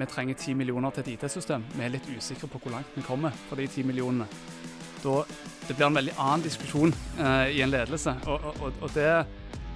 Vi 0.00 0.06
trenger 0.06 0.34
10 0.34 0.54
millioner 0.54 0.90
til 0.90 1.04
et 1.04 1.10
IT-system. 1.14 1.64
Vi 1.74 1.84
er 1.84 1.92
litt 1.94 2.08
usikre 2.10 2.48
på 2.50 2.60
hvor 2.62 2.74
langt 2.76 2.94
vi 2.96 3.04
kommer 3.06 3.34
for 3.48 3.60
de 3.60 3.66
10 3.66 3.86
millionene. 3.88 4.28
Da, 5.02 5.22
det 5.68 5.76
blir 5.76 5.86
en 5.86 5.98
veldig 5.98 6.14
annen 6.18 6.44
diskusjon 6.46 6.94
eh, 7.18 7.56
i 7.56 7.62
en 7.62 7.70
ledelse. 7.70 8.14
Og, 8.26 8.46
og, 8.58 8.72
og 8.82 8.94
det, 8.94 9.10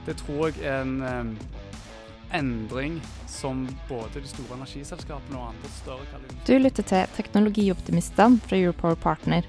det, 0.07 0.17
tror 0.23 0.49
jeg 0.51 0.65
er 0.67 0.83
en 0.83 0.97
eh, 1.07 2.39
endring 2.39 2.99
som 3.31 3.67
både 3.89 4.23
de 4.23 4.31
store 4.31 4.59
energiselskapene 4.59 5.39
og 5.39 5.53
andre 5.53 5.75
større 5.79 6.09
kan 6.11 6.25
Du 6.47 6.55
lytter 6.59 6.87
til 6.87 7.15
Teknologioptimistene 7.17 8.41
fra 8.47 8.59
Europower 8.59 8.99
Partner. 8.99 9.47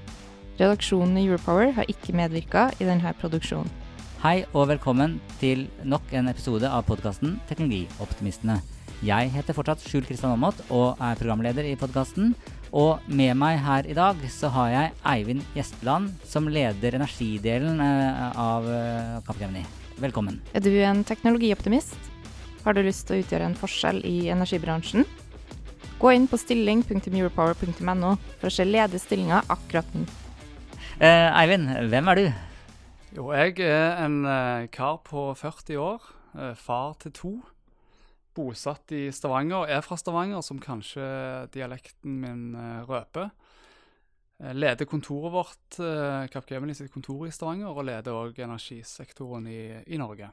Redaksjonen 0.60 1.18
i 1.18 1.26
Europower 1.26 1.72
har 1.74 1.90
ikke 1.90 2.14
medvirka 2.14 2.68
i 2.78 2.86
denne 2.86 3.14
produksjonen. 3.20 3.70
Hei 4.24 4.44
og 4.54 4.70
velkommen 4.70 5.18
til 5.40 5.66
nok 5.84 6.14
en 6.16 6.30
episode 6.30 6.70
av 6.70 6.86
podkasten 6.88 7.40
Teknologioptimistene. 7.50 8.62
Jeg 9.04 9.28
heter 9.34 9.52
fortsatt 9.52 9.82
Skjul 9.84 10.06
Kristian 10.06 10.32
Aamodt 10.32 10.62
og 10.72 11.00
er 11.02 11.18
programleder 11.18 11.66
i 11.68 11.74
podkasten. 11.76 12.30
Og 12.72 13.02
med 13.04 13.34
meg 13.36 13.58
her 13.60 13.84
i 13.84 13.96
dag 13.96 14.22
så 14.32 14.48
har 14.54 14.70
jeg 14.72 14.94
Eivind 15.10 15.42
Gjesteland, 15.52 16.14
som 16.24 16.48
leder 16.48 16.96
energidelen 16.96 17.82
eh, 17.84 18.38
av 18.40 18.64
eh, 18.64 19.60
Velkommen. 20.00 20.40
Er 20.56 20.64
du 20.64 20.72
en 20.80 21.04
teknologioptimist? 21.04 21.98
Har 22.64 22.72
du 22.72 22.80
lyst 22.80 23.04
til 23.04 23.18
å 23.18 23.26
utgjøre 23.26 23.50
en 23.50 23.58
forskjell 23.60 24.00
i 24.08 24.30
energibransjen? 24.32 25.04
Gå 26.00 26.14
inn 26.16 26.24
på 26.30 26.40
stilling.europower.no 26.40 28.16
for 28.40 28.48
å 28.48 28.56
se 28.56 28.64
ledige 28.64 29.04
stillinger 29.04 29.44
akkurat 29.52 29.92
nå. 29.92 30.06
Eh, 30.96 31.28
Eivind, 31.44 31.68
hvem 31.92 32.08
er 32.14 32.22
du? 32.22 32.28
Jo, 33.20 33.34
jeg 33.36 33.60
er 33.68 33.98
en 34.06 34.22
eh, 34.24 34.70
kar 34.72 35.02
på 35.04 35.34
40 35.36 35.82
år, 35.92 36.14
far 36.58 36.96
til 36.98 37.12
to 37.14 37.34
bosatt 38.34 38.92
i 38.94 39.06
Stavanger, 39.14 39.62
og 39.62 39.72
er 39.72 39.82
fra 39.84 39.98
Stavanger, 40.00 40.42
som 40.44 40.60
kanskje 40.62 41.04
dialekten 41.54 42.20
min 42.22 42.46
uh, 42.56 42.84
røper. 42.88 43.30
Leder 44.54 44.88
kontoret 44.90 45.30
vårt, 45.30 45.76
Capgemini 46.32 46.74
sitt 46.74 46.90
kontor 46.92 47.22
i 47.28 47.32
Stavanger, 47.32 47.70
og 47.70 47.86
leder 47.86 48.16
òg 48.18 48.40
energisektoren 48.42 49.46
i, 49.48 49.60
i, 49.86 49.98
Norge. 50.00 50.26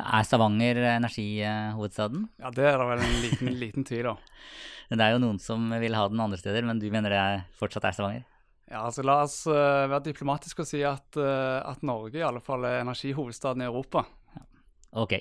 Er 0.00 0.24
Stavanger 0.26 0.80
energihovedstaden? 0.94 2.24
Ja, 2.40 2.50
det 2.56 2.64
er 2.70 2.80
det 2.80 2.86
vel 2.88 3.04
en 3.04 3.18
liten, 3.22 3.52
liten 3.66 3.86
tvil 3.86 4.08
om. 4.14 4.22
Det 4.88 4.96
er 4.96 5.12
jo 5.12 5.20
noen 5.22 5.38
som 5.42 5.68
vil 5.80 5.94
ha 5.94 6.08
den 6.08 6.24
andre 6.24 6.40
steder, 6.40 6.64
men 6.66 6.80
du 6.80 6.88
mener 6.90 7.12
det 7.12 7.26
fortsatt 7.60 7.84
er 7.84 7.98
Stavanger? 7.98 8.26
Ja, 8.64 8.86
altså 8.86 9.04
La 9.04 9.20
oss 9.26 9.42
være 9.46 10.06
diplomatiske 10.08 10.64
og 10.64 10.70
si 10.72 10.80
at, 10.88 11.20
at 11.20 11.84
Norge 11.84 12.16
i 12.18 12.24
alle 12.24 12.40
fall 12.42 12.64
er 12.64 12.80
energihovedstaden 12.80 13.62
i 13.62 13.68
Europa. 13.68 14.06
Ok. 14.94 15.16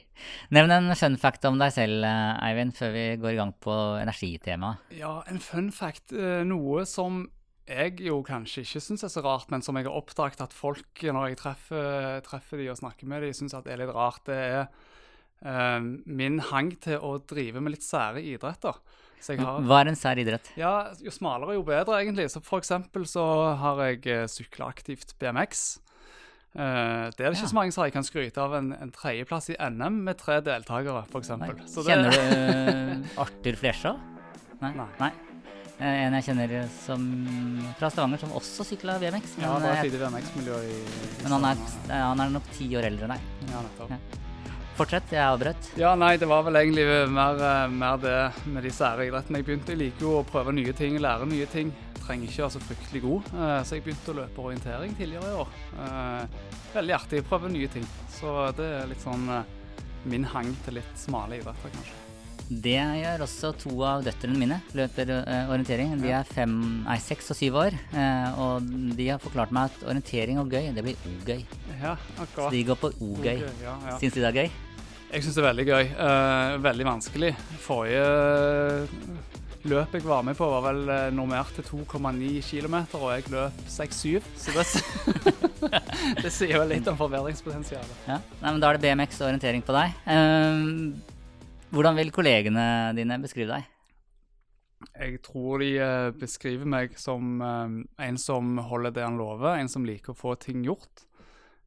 Nevn 0.54 0.72
en 0.72 0.92
fun 0.98 1.16
fact 1.18 1.46
om 1.50 1.58
deg 1.58 1.74
selv, 1.74 2.06
eh, 2.06 2.48
Eivind, 2.48 2.76
før 2.78 2.92
vi 2.94 3.06
går 3.18 3.34
i 3.34 3.40
gang 3.40 3.54
på 3.58 3.74
energitemaet. 3.98 4.94
Ja, 5.00 5.24
en 5.28 5.40
fun 5.42 5.72
fact. 5.74 6.14
Eh, 6.14 6.44
noe 6.46 6.86
som 6.86 7.26
jeg 7.66 8.02
jo 8.04 8.20
kanskje 8.28 8.62
ikke 8.62 8.82
syns 8.84 9.04
er 9.04 9.10
så 9.10 9.24
rart, 9.24 9.50
men 9.50 9.64
som 9.64 9.76
jeg 9.80 9.88
har 9.88 9.96
oppdaget 9.98 10.42
at 10.44 10.54
folk, 10.54 11.00
når 11.02 11.32
jeg 11.32 11.40
treffer, 11.40 12.20
treffer 12.26 12.60
de 12.60 12.70
og 12.70 12.78
snakker 12.78 13.08
med 13.08 13.24
de, 13.24 13.32
syns 13.34 13.56
er 13.56 13.80
litt 13.80 13.94
rart, 13.96 14.26
det 14.28 14.36
er 14.36 14.68
uh, 15.48 15.80
min 16.06 16.42
hang 16.52 16.74
til 16.84 17.00
å 17.00 17.16
drive 17.24 17.64
med 17.64 17.78
litt 17.78 17.86
sære 17.86 18.22
idretter. 18.22 18.78
Har, 19.24 19.62
Hva 19.64 19.78
er 19.80 19.88
en 19.88 19.96
sær 19.96 20.20
idrett? 20.20 20.50
Ja, 20.60 20.92
Jo 21.00 21.12
smalere, 21.16 21.56
jo 21.56 21.64
bedre, 21.64 22.02
egentlig. 22.04 22.28
Så 22.30 22.44
For 22.44 22.60
eksempel 22.60 23.08
så 23.08 23.24
har 23.56 23.80
jeg 23.88 24.28
sykla 24.28 24.68
aktivt 24.68 25.16
BMX. 25.16 25.80
Uh, 26.54 27.10
det 27.18 27.26
er 27.26 27.32
det 27.32 27.34
ikke 27.34 27.48
ja. 27.48 27.50
så 27.50 27.58
mange 27.58 27.74
som 27.74 27.90
kan 27.90 28.06
skryte 28.06 28.42
av 28.44 28.54
en, 28.60 28.74
en 28.78 28.92
tredjeplass 28.94 29.50
i 29.50 29.58
NM 29.58 30.04
med 30.06 30.20
tre 30.22 30.38
deltakere, 30.46 31.02
f.eks. 31.10 31.32
Kjenner 31.82 32.14
du 32.14 32.20
Arthur 33.24 33.58
Flesja? 33.58 33.96
Nei. 34.62 34.74
Nei. 34.78 34.90
Nei. 35.02 35.14
Eh, 35.82 36.04
en 36.06 36.14
jeg 36.20 36.28
kjenner 36.28 36.52
som, 36.70 37.06
fra 37.80 37.90
Stavanger 37.90 38.22
som 38.22 38.36
også 38.38 38.66
sykla 38.68 39.00
BMX. 39.02 39.38
Men, 39.40 39.48
ja, 39.48 39.54
det 39.60 39.72
er 39.72 39.80
et 39.80 39.88
lite 39.90 40.02
BMX-miljø 40.04 40.60
i, 40.70 40.76
i 40.78 41.24
Men 41.24 41.34
han 41.40 41.48
er, 41.50 41.64
han 41.90 42.22
er, 42.22 42.36
nok 42.36 42.52
ti 42.54 42.70
år 42.78 42.88
eldre 42.92 43.10
enn 43.10 43.16
deg. 43.16 43.32
Ja, 43.50 43.64
nettopp. 43.66 43.96
Ja. 43.96 44.54
Fortsett, 44.78 45.12
jeg 45.14 45.22
avbrøt. 45.22 45.72
Ja, 45.78 45.92
nei, 45.98 46.16
det 46.22 46.30
var 46.30 46.46
vel 46.46 46.58
egentlig 46.62 46.86
mer, 47.14 47.42
mer 47.70 47.98
det 48.02 48.16
med 48.50 48.66
de 48.66 48.72
sære 48.74 49.10
idrettene. 49.10 49.42
Jeg 49.42 49.50
begynte, 49.50 49.74
jeg 49.74 49.82
liker 49.82 50.08
jo 50.08 50.16
å 50.22 50.24
prøve 50.30 50.54
nye 50.56 50.74
ting, 50.78 50.98
lære 51.02 51.28
nye 51.30 51.50
ting 51.50 51.74
trenger 52.04 52.30
ikke 52.30 52.44
være 52.44 52.54
så 52.56 52.62
fryktelig 52.64 53.02
god. 53.04 53.34
Eh, 53.34 53.58
så 53.66 53.78
jeg 53.78 53.86
begynte 53.88 54.14
å 54.14 54.20
løpe 54.22 54.46
orientering 54.48 54.96
tidligere 55.00 55.32
i 55.32 55.42
år. 55.44 55.58
Eh, 55.84 56.40
veldig 56.76 56.96
artig. 57.00 57.26
Prøve 57.30 57.52
nye 57.54 57.70
ting. 57.72 57.86
Så 58.14 58.38
det 58.58 58.70
er 58.80 58.90
litt 58.92 59.04
sånn 59.04 59.28
eh, 59.32 59.52
min 60.10 60.26
hang 60.28 60.50
til 60.66 60.80
litt 60.82 60.98
smale 61.00 61.40
idretter, 61.40 61.74
kanskje. 61.76 62.00
Det 62.64 62.76
gjør 62.76 63.24
også 63.24 63.54
to 63.56 63.72
av 63.88 64.04
døtrene 64.04 64.36
mine. 64.38 64.58
Løper 64.76 65.14
orientering. 65.48 65.94
De 66.02 66.12
er 66.12 66.28
fem, 66.28 66.52
nei, 66.84 66.98
seks 67.02 67.32
og 67.32 67.38
syv 67.40 67.56
år. 67.62 67.78
og 68.36 68.68
de 69.00 69.08
har 69.08 69.22
forklart 69.24 69.54
meg 69.56 69.72
at 69.72 69.86
orientering 69.88 70.42
og 70.42 70.52
gøy, 70.52 70.68
det 70.76 70.84
blir 70.84 71.08
o-gøy. 71.08 71.40
Ja, 71.80 71.96
akkurat. 72.20 72.44
Så 72.44 72.52
de 72.52 72.66
går 72.68 72.82
på 72.84 72.92
o-gøy. 73.00 73.48
Ja, 73.64 73.78
ja. 73.88 73.96
Syns 74.04 74.20
de 74.20 74.26
det 74.26 74.30
er 74.34 74.40
gøy? 74.44 74.52
Jeg 75.14 75.24
syns 75.24 75.40
det 75.40 75.42
er 75.42 75.48
veldig 75.48 75.68
gøy. 75.72 75.96
veldig 76.68 76.90
vanskelig. 76.92 77.32
Forrige 77.64 78.04
løpet 79.70 80.02
jeg 80.02 80.08
var 80.08 80.24
med 80.28 80.36
på, 80.38 80.48
var 80.50 80.64
vel 80.66 80.82
eh, 80.92 81.10
normert 81.16 81.54
til 81.56 81.66
2,9 81.68 82.32
km, 82.44 82.76
og 83.00 83.06
jeg 83.14 83.30
løp 83.32 83.60
6-7. 83.72 84.26
Så 84.40 84.56
det, 84.56 84.66
det, 86.24 86.32
sier 86.34 86.60
vel 86.60 86.74
litt 86.76 86.90
om 86.92 87.00
forbedringspotensialet. 87.00 87.94
Ja. 88.10 88.20
Nei, 88.42 88.50
men 88.50 88.62
Da 88.64 88.72
er 88.72 88.80
det 88.80 88.84
BMX 88.86 89.22
og 89.22 89.30
orientering 89.30 89.64
på 89.66 89.76
deg. 89.76 89.96
Um, 90.08 90.98
hvordan 91.74 91.98
vil 92.00 92.12
kollegene 92.16 92.66
dine 92.98 93.20
beskrive 93.24 93.56
deg? 93.56 93.70
Jeg 95.00 95.22
tror 95.24 95.64
de 95.64 95.72
uh, 95.80 96.12
beskriver 96.20 96.68
meg 96.68 96.98
som 97.00 97.40
um, 97.40 97.80
en 98.04 98.20
som 98.20 98.58
holder 98.68 98.98
det 98.98 99.08
han 99.08 99.20
lover, 99.20 99.56
en 99.56 99.72
som 99.72 99.88
liker 99.88 100.12
å 100.12 100.20
få 100.20 100.36
ting 100.44 100.66
gjort. 100.68 101.08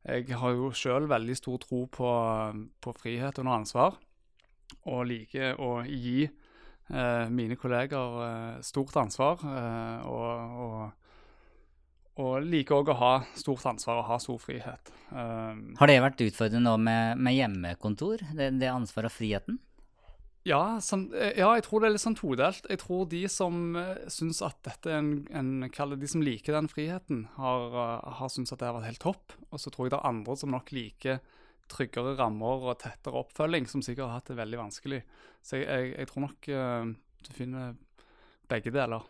Jeg 0.07 0.37
har 0.39 0.53
jo 0.55 0.69
sjøl 0.77 1.09
veldig 1.11 1.35
stor 1.35 1.59
tro 1.65 1.87
på, 1.91 2.11
på 2.85 2.93
frihet 3.01 3.41
under 3.41 3.57
ansvar, 3.57 3.97
og 4.87 5.09
liker 5.09 5.59
å 5.59 5.81
gi 5.83 6.29
eh, 6.29 6.43
mine 6.89 7.57
kolleger 7.59 8.23
eh, 8.27 8.63
stort 8.63 8.97
ansvar. 9.01 9.43
Eh, 9.43 10.07
og, 10.07 10.57
og, 10.63 11.07
og, 12.23 12.33
liker 12.47 12.81
òg 12.81 12.93
å 12.95 12.99
ha 13.01 13.13
stort 13.35 13.67
ansvar 13.73 14.03
og 14.03 14.11
ha 14.11 14.19
stor 14.23 14.41
frihet. 14.43 14.93
Har 15.11 15.91
det 15.91 16.01
vært 16.03 16.27
utfordrende 16.27 16.67
nå 16.67 16.77
med, 16.83 17.23
med 17.23 17.37
hjemmekontor, 17.37 18.23
det, 18.35 18.53
det 18.61 18.73
ansvaret 18.73 19.13
og 19.13 19.17
friheten? 19.17 19.61
Ja, 20.47 20.79
som, 20.79 21.09
eh, 21.11 21.35
ja, 21.41 21.49
jeg 21.59 21.67
tror 21.67 21.83
det 21.83 21.89
er 21.89 21.97
litt 21.97 22.05
sånn 22.05 22.19
todelt. 22.19 22.69
Jeg 22.71 22.79
tror 22.83 23.09
de 23.11 23.25
som 23.31 23.79
syns 24.13 24.45
at 24.47 24.61
dette 24.67 24.93
er 24.93 25.01
en, 25.03 25.25
en 25.35 25.97
De 25.99 26.11
som 26.11 26.23
liker 26.23 26.55
den 26.55 26.71
friheten, 26.71 27.27
har, 27.35 27.81
har 28.21 28.31
syntes 28.31 28.55
at 28.55 28.63
det 28.63 28.71
har 28.71 28.79
vært 28.79 28.93
helt 28.93 29.03
topp. 29.03 29.35
Og 29.51 29.59
så 29.59 29.75
tror 29.75 29.89
jeg 29.89 29.97
det 29.97 30.01
er 30.01 30.15
andre 30.15 30.39
som 30.39 30.55
nok 30.55 30.71
liker 30.77 31.19
tryggere 31.71 32.15
rammer 32.19 32.71
og 32.71 32.79
tettere 32.83 33.23
oppfølging, 33.23 33.67
som 33.71 33.83
sikkert 33.85 34.09
har 34.09 34.21
hatt 34.21 34.31
det 34.31 34.39
veldig 34.39 34.63
vanskelig. 34.63 35.03
Så 35.45 35.61
jeg, 35.61 35.67
jeg, 35.67 35.93
jeg 35.97 36.11
tror 36.11 36.27
nok 36.27 36.49
uh, 36.53 36.95
du 37.27 37.31
finner 37.35 37.77
begge 38.51 38.73
deler. 38.75 39.05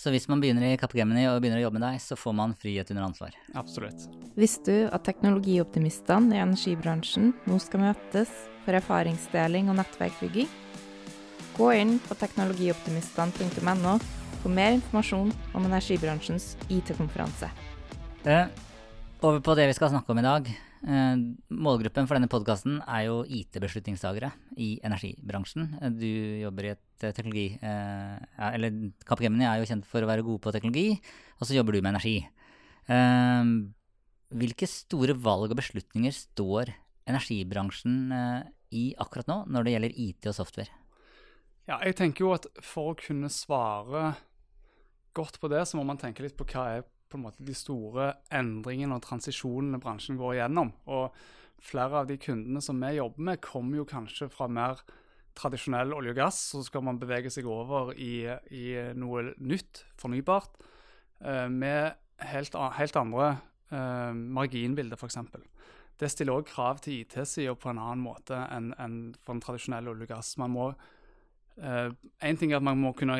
Så 0.00 0.08
hvis 0.14 0.30
man 0.30 0.40
begynner 0.40 0.64
i 0.64 0.78
Capgemini 0.80 1.26
og 1.28 1.42
begynner 1.42 1.60
å 1.60 1.66
jobbe 1.66 1.76
med 1.76 1.84
deg, 1.84 2.00
så 2.00 2.16
får 2.16 2.32
man 2.38 2.54
frihet 2.56 2.88
under 2.94 3.04
ansvar? 3.04 3.34
Absolutt. 3.58 4.06
Visste 4.38 4.72
du 4.72 4.86
at 4.88 5.04
teknologioptimistene 5.04 6.38
i 6.38 6.40
energibransjen 6.40 7.34
nå 7.44 7.58
skal 7.60 7.84
møtes 7.84 8.32
for 8.64 8.78
erfaringsdeling 8.78 9.68
og 9.68 9.76
nettverkbygging? 9.82 10.48
Gå 11.58 11.68
inn 11.76 11.98
på 12.06 12.16
teknologioptimistene.no 12.16 13.98
for 14.40 14.56
mer 14.56 14.78
informasjon 14.78 15.34
om 15.52 15.68
energibransjens 15.68 16.54
IT-konferanse. 16.72 17.52
Eh, 18.24 18.48
over 19.20 19.44
på 19.44 19.58
det 19.58 19.68
vi 19.68 19.76
skal 19.76 19.92
snakke 19.92 20.16
om 20.16 20.22
i 20.22 20.24
dag. 20.24 20.48
Eh, 20.80 21.16
målgruppen 21.52 22.06
for 22.08 22.16
denne 22.16 22.30
podkasten 22.32 22.78
er 22.88 23.02
jo 23.04 23.20
IT-beslutningstagere 23.28 24.30
i 24.56 24.70
energibransjen. 24.86 25.74
Eh, 25.76 25.90
du 25.92 26.08
jobber 26.40 26.68
i 26.68 26.72
et 26.72 27.04
eh, 27.04 27.12
teknologi... 27.16 27.48
Eller 27.60 28.78
Capgemini 29.08 29.44
er 29.44 29.60
jo 29.60 29.68
kjent 29.68 29.88
for 29.88 30.00
å 30.00 30.08
være 30.08 30.24
gode 30.24 30.40
på 30.44 30.54
teknologi, 30.56 30.96
og 31.38 31.48
så 31.48 31.58
jobber 31.58 31.76
du 31.76 31.82
med 31.82 31.92
energi. 31.92 32.16
Hvilke 34.40 34.66
store 34.70 35.14
valg 35.18 35.52
og 35.52 35.58
beslutninger 35.58 36.14
står 36.14 36.72
energibransjen 37.10 38.14
i 38.74 38.84
akkurat 39.02 39.28
nå 39.28 39.36
når 39.50 39.66
det 39.66 39.74
gjelder 39.74 39.98
IT 40.06 40.30
og 40.30 40.36
software? 40.38 40.72
Ja, 41.68 41.78
jeg 41.84 41.98
tenker 41.98 42.24
jo 42.24 42.32
at 42.34 42.48
for 42.64 42.92
å 42.92 42.98
kunne 42.98 43.30
svare 43.30 44.14
godt 45.14 45.38
på 45.42 45.50
det, 45.52 45.62
så 45.68 45.78
må 45.78 45.84
man 45.86 46.00
tenke 46.00 46.24
litt 46.24 46.38
på 46.38 46.46
hva 46.50 46.66
er 46.78 46.86
på 47.10 47.18
en 47.18 47.26
måte 47.26 47.44
de 47.46 47.54
store 47.56 48.12
endringene 48.34 48.96
og 48.96 49.04
transisjonene 49.04 49.80
bransjen 49.82 50.18
går 50.20 50.38
igjennom. 50.38 50.72
Og 50.90 51.16
flere 51.60 52.02
av 52.02 52.08
de 52.08 52.16
kundene 52.20 52.62
som 52.64 52.78
vi 52.80 52.94
jobber 52.96 53.26
med, 53.30 53.42
kommer 53.44 53.80
jo 53.80 53.88
kanskje 53.88 54.30
fra 54.32 54.48
mer 54.50 54.82
tradisjonell 55.38 55.94
olje 55.94 56.14
og 56.14 56.20
gass, 56.20 56.38
så 56.52 56.62
skal 56.66 56.84
man 56.86 56.98
bevege 57.00 57.30
seg 57.32 57.46
over 57.48 57.92
i, 57.94 58.26
i 58.54 58.66
noe 58.98 59.30
nytt, 59.38 59.84
fornybart, 60.00 60.58
eh, 61.22 61.46
med 61.48 61.94
helt, 62.30 62.56
helt 62.76 62.98
andre 62.98 63.28
eh, 63.70 64.12
marginbilder, 64.12 64.98
f.eks. 64.98 65.20
Det 66.00 66.08
stiller 66.10 66.40
òg 66.40 66.48
krav 66.48 66.80
til 66.84 67.02
IT-sida 67.02 67.54
på 67.60 67.70
en 67.72 67.80
annen 67.80 68.02
måte 68.04 68.38
enn, 68.48 68.72
enn 68.80 68.98
for 69.20 69.36
en 69.36 69.42
tradisjonell 69.44 69.92
olje 69.92 70.08
og 70.08 70.14
gass. 70.14 70.32
Man 70.40 70.54
må 70.56 70.70
Uh, 71.58 71.90
en 72.24 72.38
ting 72.40 72.52
er 72.52 72.60
at 72.60 72.64
man 72.64 72.78
må 72.80 72.92
kunne 72.96 73.18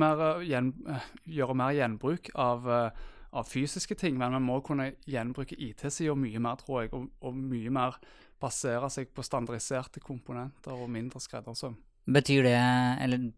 mer, 0.00 0.22
gjen, 0.46 0.72
uh, 0.88 1.08
gjøre 1.26 1.56
mer 1.58 1.74
gjenbruk 1.76 2.30
av, 2.38 2.68
uh, 2.68 3.10
av, 3.32 3.48
fysiske 3.50 3.96
ting, 3.98 4.16
men 4.20 4.36
man 4.36 4.46
må 4.46 4.60
kunne 4.64 4.92
gjenbruke 5.08 5.58
IT-sida 5.58 6.14
mye 6.16 6.40
mer, 6.40 6.60
tror 6.62 6.84
jeg, 6.84 6.92
og, 6.96 7.10
og, 7.20 7.36
mye 7.36 7.72
mer 7.74 7.98
basere 8.40 8.88
seg 8.92 9.10
på 9.12 9.24
standardiserte 9.26 10.00
komponenter 10.00 10.72
og 10.72 10.88
mindre 10.94 11.20
skreddersøm. 11.20 11.76
Betyr 12.08 12.46
det, 12.46 12.56
eller 13.04 13.28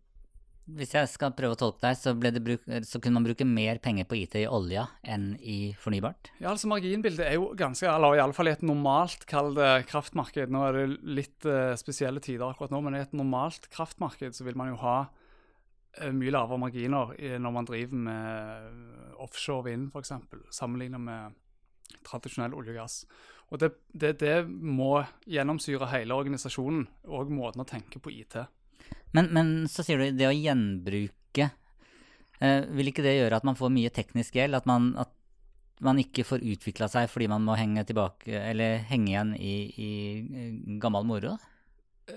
hvis 0.77 0.95
jeg 0.97 1.09
skal 1.11 1.33
prøve 1.37 1.57
å 1.57 1.59
tolke 1.59 1.83
deg, 1.85 1.99
så, 1.99 2.13
bruk, 2.17 2.67
så, 2.87 3.01
kunne 3.01 3.19
man 3.19 3.27
bruke 3.27 3.47
mer 3.49 3.81
penger 3.83 4.07
på 4.09 4.19
IT 4.21 4.37
i 4.43 4.47
olja 4.51 4.87
enn 5.03 5.33
i 5.41 5.73
fornybart? 5.81 6.33
Ja, 6.39 6.53
altså 6.53 6.71
Marginbildet 6.71 7.27
er 7.27 7.39
jo 7.39 7.51
ganske, 7.59 7.89
eller 7.91 8.19
iallfall 8.19 8.51
i 8.51 8.55
et 8.55 8.67
normalt 8.67 9.27
kall 9.31 9.59
kraftmarked. 9.89 10.53
Nå 10.53 10.63
er 10.67 10.79
det 10.79 10.85
litt 11.21 11.49
uh, 11.49 11.73
spesielle 11.81 12.23
tider 12.25 12.47
akkurat 12.49 12.75
nå, 12.75 12.83
men 12.87 12.99
i 12.99 13.03
et 13.05 13.17
normalt 13.17 13.71
kraftmarked 13.73 14.37
så 14.37 14.47
vil 14.47 14.59
man 14.61 14.73
jo 14.73 14.81
ha 14.85 14.97
uh, 15.07 16.13
mye 16.17 16.35
lavere 16.35 16.63
marginer 16.67 17.15
når 17.41 17.57
man 17.57 17.69
driver 17.69 18.07
med 18.09 19.21
offshore 19.21 19.69
vind 19.69 19.91
f.eks., 19.91 20.15
sammenlignet 20.55 21.03
med 21.03 21.39
tradisjonell 22.07 22.55
olje 22.57 22.75
og 22.75 22.81
gass. 22.83 23.03
Og 23.51 23.59
det, 23.59 23.73
det, 23.91 24.15
det 24.23 24.37
må 24.47 25.01
gjennomsyre 25.27 25.89
hele 25.91 26.17
organisasjonen 26.17 26.87
og 27.11 27.33
måten 27.35 27.65
å 27.65 27.69
tenke 27.69 28.03
på 28.03 28.13
IT. 28.15 28.39
Men, 29.17 29.31
men, 29.35 29.55
så 29.71 29.85
sier 29.87 29.99
du 29.99 30.19
det 30.19 30.29
å 30.29 30.35
gjenbruke. 30.35 31.51
Eh, 32.41 32.61
vil 32.77 32.91
ikke 32.93 33.05
det 33.05 33.17
gjøre 33.19 33.41
at 33.41 33.47
man 33.49 33.59
får 33.59 33.73
mye 33.75 33.93
teknisk 33.95 34.39
gjeld? 34.39 34.59
At 34.59 34.69
man, 34.71 34.93
at 35.01 35.13
man 35.85 36.01
ikke 36.01 36.27
får 36.29 36.45
utvikla 36.45 36.89
seg 36.93 37.09
fordi 37.11 37.29
man 37.33 37.45
må 37.47 37.57
henge 37.59 37.85
tilbake, 37.89 38.43
henge 38.91 39.11
igjen 39.11 39.33
i, 39.37 39.55
i 39.75 39.91
gammel 40.83 41.09
moro? 41.09 41.37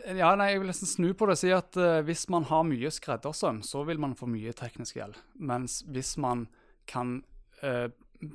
Eh, 0.02 0.18
ja, 0.20 0.34
nei, 0.40 0.52
Jeg 0.54 0.64
vil 0.64 0.72
nesten 0.72 0.90
snu 0.90 1.10
på 1.18 1.28
det 1.28 1.38
og 1.38 1.42
si 1.42 1.52
at 1.56 1.80
uh, 1.80 2.00
hvis 2.06 2.28
man 2.34 2.48
har 2.50 2.66
mye 2.68 2.92
skreddersøm, 2.94 3.62
så 3.66 3.84
vil 3.88 4.02
man 4.02 4.18
få 4.20 4.30
mye 4.32 4.54
teknisk 4.58 5.00
gjeld. 5.00 5.20
Mens 5.40 5.82
hvis 5.90 6.16
man 6.22 6.48
kan 6.90 7.22
uh, 7.64 7.88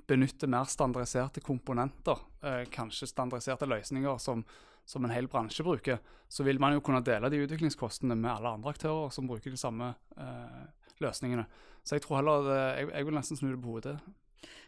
benytte 0.09 0.49
mer 0.51 0.69
standardiserte 0.71 1.43
komponenter, 1.45 2.21
uh, 2.45 2.65
kanskje 2.73 3.11
standardiserte 3.11 3.69
løsninger 3.69 4.21
som 4.23 4.45
som 4.89 5.05
en 5.05 5.13
hel 5.13 5.29
bransje 5.29 5.65
bruker, 5.67 6.01
så 6.29 6.45
vil 6.47 6.61
man 6.61 6.75
jo 6.77 6.83
kunne 6.85 7.05
dele 7.05 7.31
de 7.33 7.43
utviklingskostene 7.45 8.17
med 8.17 8.31
alle 8.33 8.55
andre 8.57 8.73
aktører 8.73 9.13
som 9.13 9.29
bruker 9.29 9.53
de 9.53 9.61
samme 9.61 9.91
eh, 10.17 10.63
løsningene. 11.05 11.45
Så 11.85 11.97
jeg 11.97 12.05
tror 12.05 12.21
heller 12.21 12.47
det, 12.47 12.61
jeg, 12.81 12.89
jeg, 12.93 13.09
vil 13.09 13.19
nesten 13.19 13.41
snu 13.41 13.51
det 13.51 13.61
på 13.65 13.75
hodet. 13.77 13.97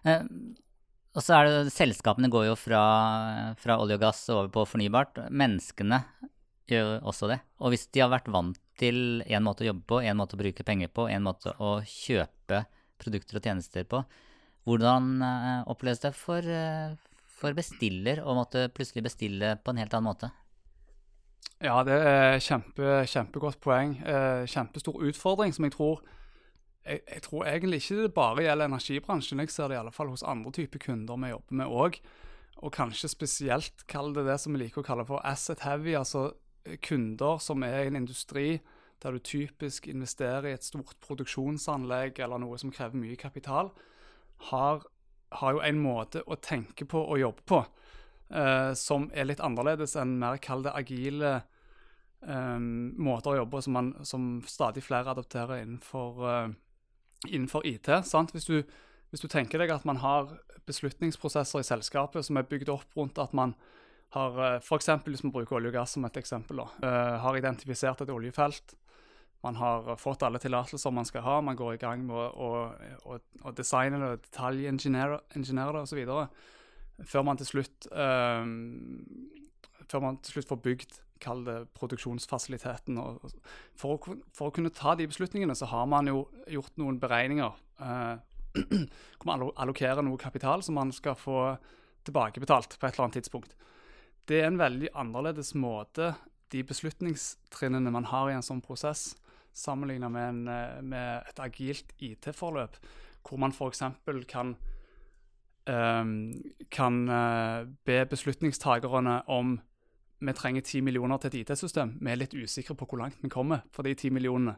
Eh, 0.08 0.26
og 1.10 1.24
så 1.24 1.36
er 1.36 1.48
det 1.48 1.74
Selskapene 1.74 2.30
går 2.32 2.50
jo 2.50 2.56
fra, 2.58 2.82
fra 3.58 3.80
olje 3.82 3.96
og 3.98 4.04
gass 4.04 4.22
over 4.32 4.50
på 4.52 4.66
fornybart. 4.68 5.24
Menneskene 5.32 6.04
gjør 6.70 7.00
også 7.10 7.30
det. 7.32 7.40
Og 7.58 7.74
hvis 7.74 7.88
de 7.90 8.04
har 8.04 8.12
vært 8.12 8.30
vant 8.30 8.60
til 8.80 9.24
én 9.26 9.44
måte 9.44 9.64
å 9.64 9.70
jobbe 9.72 9.84
på, 9.90 10.02
én 10.06 10.16
måte 10.20 10.36
å 10.36 10.40
bruke 10.40 10.66
penger 10.66 10.92
på, 10.94 11.08
én 11.10 11.24
måte 11.24 11.52
å 11.58 11.78
kjøpe 11.84 12.64
produkter 13.00 13.40
og 13.40 13.48
tjenester 13.48 13.88
på, 13.88 14.04
hvordan 14.68 15.10
eh, 15.24 15.60
oppleves 15.72 16.02
det 16.04 16.12
for, 16.16 16.44
eh, 16.44 16.94
for 17.40 17.56
bestiller 17.56 18.22
å 18.22 18.36
måtte 18.36 18.68
plutselig 18.74 19.06
bestille 19.08 19.56
på 19.64 19.72
en 19.72 19.80
helt 19.80 19.96
annen 19.96 20.10
måte? 20.10 20.30
Ja, 21.60 21.82
det 21.84 21.96
er 21.96 22.38
kjempe, 22.40 23.02
kjempegodt 23.08 23.60
poeng. 23.60 23.98
Eh, 24.00 24.46
kjempestor 24.48 25.00
utfordring 25.10 25.52
som 25.56 25.66
jeg 25.66 25.74
tror 25.76 26.00
jeg, 26.86 27.02
jeg, 27.04 27.22
tror 27.26 27.44
egentlig 27.44 27.82
ikke 27.82 27.96
det 28.00 28.14
bare 28.16 28.44
gjelder 28.46 28.70
energibransjen. 28.70 29.42
Jeg 29.44 29.52
ser 29.52 29.68
det 29.68 29.76
i 29.76 29.80
alle 29.82 29.92
fall 29.92 30.08
hos 30.08 30.24
andre 30.24 30.52
typer 30.56 30.80
kunder 30.80 31.20
vi 31.20 31.32
jobber 31.32 31.58
med 31.60 31.74
òg. 31.82 31.98
Og 32.60 32.72
kanskje 32.72 33.12
spesielt 33.12 33.84
kall 33.88 34.14
det 34.16 34.24
det 34.28 34.38
som 34.40 34.56
vi 34.56 34.62
liker 34.62 34.80
å 34.80 34.86
kalle 34.86 35.04
for 35.08 35.24
asset 35.24 35.60
heavy. 35.64 35.92
Altså 35.98 36.30
kunder 36.84 37.40
som 37.40 37.64
er 37.64 37.84
i 37.84 37.90
en 37.90 38.00
industri 38.00 38.60
der 39.00 39.16
du 39.16 39.20
typisk 39.24 39.86
investerer 39.88 40.50
i 40.50 40.56
et 40.56 40.64
stort 40.64 40.98
produksjonsanlegg 41.04 42.20
eller 42.20 42.40
noe 42.42 42.58
som 42.60 42.72
krever 42.72 43.00
mye 43.00 43.16
kapital, 43.16 43.70
har 44.50 44.84
har 45.30 45.54
jo 45.54 45.62
en 45.62 45.78
måte 45.82 46.22
å 46.26 46.38
tenke 46.42 46.86
på 46.88 47.00
og 47.00 47.20
jobbe 47.20 47.44
på 47.46 47.60
uh, 48.34 48.72
som 48.78 49.08
er 49.14 49.28
litt 49.28 49.42
annerledes 49.44 49.96
enn 50.00 50.16
mer 50.20 50.40
kall 50.42 50.64
det 50.66 50.74
agile 50.76 51.34
um, 52.20 52.92
måter 52.98 53.34
å 53.34 53.40
jobbe 53.42 53.56
på 53.56 53.64
som, 53.66 53.76
man, 53.78 53.92
som 54.06 54.30
stadig 54.48 54.84
flere 54.86 55.14
adopterer 55.14 55.62
innenfor, 55.62 56.22
uh, 56.24 57.28
innenfor 57.28 57.66
IT. 57.68 57.92
Hvis 58.34 58.48
du, 58.48 58.60
hvis, 59.10 59.22
du, 59.22 59.28
tenker 59.30 59.62
deg 59.62 59.74
at 59.74 59.86
man 59.88 60.02
har 60.02 60.34
beslutningsprosesser 60.68 61.62
i 61.62 61.66
selskapet 61.66 62.26
som 62.26 62.38
er 62.38 62.48
bygd 62.50 62.72
opp 62.74 62.98
rundt 62.98 63.18
at 63.22 63.34
man 63.36 63.54
har 64.16 64.34
uh, 64.38 64.58
f.eks. 64.58 64.90
hvis 65.06 65.24
man 65.26 65.34
bruker 65.34 65.60
olje 65.60 65.70
og 65.72 65.78
gass 65.78 65.94
som 65.96 66.06
et 66.08 66.18
eksempel, 66.18 66.64
da, 66.64 66.92
har 67.22 67.38
identifisert 67.38 68.02
et 68.02 68.14
oljefelt 68.14 68.74
man 69.42 69.56
har 69.56 69.96
fått 69.96 70.22
alle 70.22 70.38
tillatelser 70.38 70.92
man 70.92 71.08
skal 71.08 71.24
ha. 71.24 71.40
Man 71.40 71.56
går 71.56 71.74
i 71.74 71.80
gang 71.80 72.02
med 72.06 72.16
å, 72.16 72.48
å, 73.04 73.18
å 73.18 73.52
designe 73.56 74.00
det, 74.02 74.10
detaljingeniere 74.28 75.20
det 75.32 75.84
osv. 75.84 76.00
Før 77.08 77.24
man 77.24 77.40
um, 77.40 78.50
Før 79.88 80.04
man 80.04 80.18
til 80.20 80.36
slutt 80.36 80.50
får 80.50 80.60
bygd 80.66 80.98
kall 81.20 81.44
det 81.44 81.56
produksjonsfasiliteten. 81.76 83.00
For, 83.76 83.96
å, 83.96 84.16
for, 84.32 84.48
å, 84.48 84.54
kunne 84.54 84.72
ta 84.72 84.94
de 84.96 85.08
beslutningene, 85.08 85.56
så 85.56 85.68
har 85.72 85.88
man 85.88 86.08
jo 86.08 86.24
gjort 86.48 86.76
noen 86.80 87.00
beregninger. 87.00 87.56
Uh, 87.80 88.16
hvor 89.20 89.28
man 89.28 89.46
allokerer 89.62 90.02
noe 90.04 90.20
kapital 90.20 90.64
som 90.66 90.76
man 90.80 90.92
skal 90.92 91.16
få 91.16 91.54
tilbakebetalt 92.08 92.76
på 92.76 92.86
et 92.86 92.94
eller 92.94 93.06
annet 93.06 93.20
tidspunkt. 93.20 93.56
Det 94.28 94.40
er 94.40 94.50
en 94.50 94.60
veldig 94.60 94.92
annerledes 94.98 95.54
måte, 95.58 96.14
de 96.50 96.62
beslutningstrinnene 96.66 97.92
man 97.94 98.08
har 98.10 98.30
i 98.30 98.34
en 98.34 98.44
sånn 98.44 98.62
prosess, 98.64 99.14
sammenligna 99.52 100.08
med, 100.08 100.28
eh, 100.48 100.82
med, 100.82 101.22
et 101.28 101.40
agilt 101.40 101.92
IT-forløp, 101.98 102.76
hvor 103.28 103.38
man 103.38 103.52
f.eks. 103.52 103.82
kan 104.28 104.56
um, 105.68 106.32
kan 106.70 107.08
uh, 107.08 107.68
be 107.84 108.06
beslutningstakerne 108.06 109.22
om 109.28 109.60
vi 110.20 110.32
trenger 110.32 110.60
10 110.60 110.80
millioner 110.80 111.16
til 111.16 111.28
et 111.28 111.34
IT-system. 111.34 111.98
Vi 112.00 112.10
er 112.10 112.20
litt 112.20 112.34
usikre 112.34 112.74
på 112.74 112.86
hvor 112.88 112.98
langt 112.98 113.22
vi 113.22 113.28
kommer 113.28 113.62
for 113.72 113.82
de 113.82 113.94
10 113.94 114.10
millionene. 114.10 114.56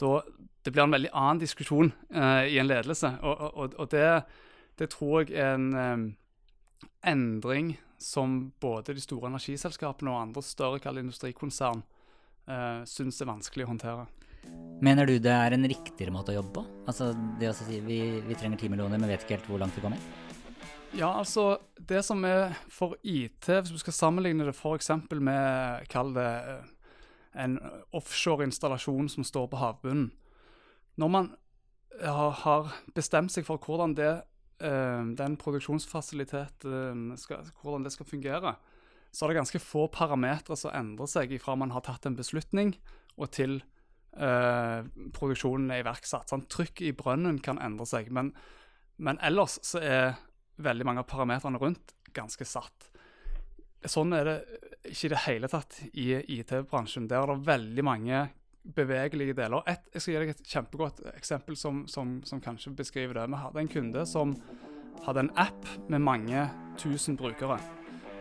Da, 0.00 0.20
det 0.64 0.72
blir 0.72 0.82
en 0.82 0.94
veldig 0.94 1.10
annen 1.12 1.42
diskusjon 1.42 1.92
uh, 2.14 2.46
i 2.46 2.58
en 2.58 2.66
ledelse. 2.66 3.12
Og, 3.22 3.40
og, 3.54 3.74
og 3.78 3.90
det, 3.90 4.22
det, 4.78 4.90
tror 4.90 5.22
jeg 5.22 5.38
er 5.38 5.54
en 5.54 5.74
um, 5.74 6.08
endring 7.06 7.78
som 7.98 8.52
både 8.60 8.94
de 8.94 9.00
store 9.00 9.28
energiselskapene 9.28 10.10
og 10.10 10.22
andre 10.22 10.42
større 10.42 10.98
industrikonsern 10.98 11.82
uh, 12.50 12.82
syns 12.88 13.20
er 13.22 13.30
vanskelig 13.30 13.68
å 13.68 13.70
håndtere. 13.70 14.08
Mener 14.82 15.06
du 15.06 15.18
det 15.22 15.32
er 15.32 15.54
en 15.54 15.68
riktigere 15.68 16.12
måte 16.14 16.32
å 16.32 16.40
jobbe 16.40 16.54
på? 16.58 16.64
Altså 16.88 17.12
det 17.40 17.50
å 17.50 17.56
si 17.56 17.78
vi, 17.84 18.00
vi 18.24 18.36
trenger 18.38 18.58
10 18.58 18.72
millioner, 18.72 18.98
men 18.98 19.12
vet 19.12 19.26
ikke 19.26 19.36
helt 19.38 19.50
hvor 19.50 19.62
langt 19.62 19.76
vi 19.76 19.84
kommer? 19.84 20.00
Ja, 20.96 21.12
altså 21.12 21.60
det 21.88 22.00
som 22.02 22.24
er 22.26 22.56
for 22.72 22.96
IT, 23.06 23.46
hvis 23.46 23.74
vi 23.76 23.82
skal 23.84 23.94
sammenligne 23.94 24.48
det 24.48 24.56
f.eks. 24.56 24.90
med 25.12 25.86
kall 25.92 26.10
det 26.16 26.26
eh, 26.26 26.64
en 27.44 27.60
offshore-installasjon 27.94 29.12
som 29.12 29.26
står 29.26 29.46
på 29.52 29.60
havbunnen. 29.60 30.08
Når 30.98 31.12
man 31.12 31.30
har 32.00 32.72
bestemt 32.96 33.32
seg 33.32 33.46
for 33.46 33.62
hvordan 33.62 33.94
det, 33.94 34.10
eh, 34.64 35.04
den 35.20 35.36
produksjonsfasiliteten 35.38 37.14
skal, 37.20 37.46
hvordan 37.62 37.86
det 37.86 37.92
skal 37.94 38.08
fungere, 38.08 38.56
så 39.10 39.24
er 39.24 39.32
det 39.32 39.40
ganske 39.40 39.62
få 39.62 39.88
parametere 39.92 40.56
som 40.58 40.74
endrer 40.76 41.10
seg 41.10 41.32
ifra 41.34 41.56
man 41.58 41.72
har 41.74 41.84
tatt 41.86 42.06
en 42.06 42.18
beslutning 42.18 42.74
og 43.18 43.30
til 43.34 43.58
uh, 44.16 44.86
produksjonen 45.16 45.72
er 45.74 45.82
iverksatt. 45.82 46.30
Sånn, 46.30 46.46
trykk 46.50 46.84
i 46.86 46.94
brønnen 46.96 47.40
kan 47.44 47.60
endre 47.62 47.86
seg, 47.88 48.10
men, 48.14 48.32
men, 49.02 49.20
ellers 49.26 49.58
så 49.66 49.82
er 49.82 50.20
veldig 50.62 50.86
mange 50.86 51.04
av 51.04 51.10
parametrene 51.10 51.60
rundt 51.60 51.94
ganske 52.16 52.46
satt. 52.46 52.90
Sånn 53.88 54.12
er 54.12 54.28
det 54.28 54.36
ikke 54.90 55.08
i 55.08 55.12
det 55.12 55.24
hele 55.24 55.48
tatt 55.50 55.78
i 55.92 56.12
IT-bransjen. 56.36 57.08
Der 57.08 57.22
er 57.24 57.32
det 57.32 57.48
veldig 57.48 57.84
mange 57.86 58.26
bevegelige 58.76 59.36
deler. 59.38 59.64
Et, 59.70 59.86
jeg 59.94 60.04
skal 60.04 60.14
gi 60.14 60.20
deg 60.20 60.32
et 60.34 60.50
kjempegodt 60.52 61.02
eksempel 61.14 61.56
som, 61.56 61.86
som, 61.88 62.18
som 62.28 62.42
kanskje 62.44 62.74
beskriver 62.76 63.16
det. 63.16 63.28
Vi 63.32 63.40
hadde 63.40 63.64
en 63.64 63.72
kunde 63.72 64.06
som 64.08 64.36
hadde 65.06 65.26
en 65.26 65.34
app 65.40 65.68
med 65.88 66.04
mange 66.04 66.44
tusen 66.80 67.16
brukere. 67.16 67.60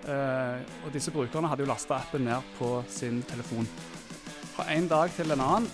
Uh, 0.07 0.61
og 0.85 0.93
disse 0.95 1.11
brukerne 1.11 1.49
hadde 1.51 1.65
jo 1.65 1.69
lasta 1.69 1.97
appen 1.99 2.23
ned 2.25 2.53
på 2.57 2.79
sin 2.87 3.21
telefon. 3.27 3.67
fra 4.55 4.65
en 4.75 4.87
dag 4.87 5.11
til 5.15 5.31
en 5.31 5.41
annen 5.41 5.67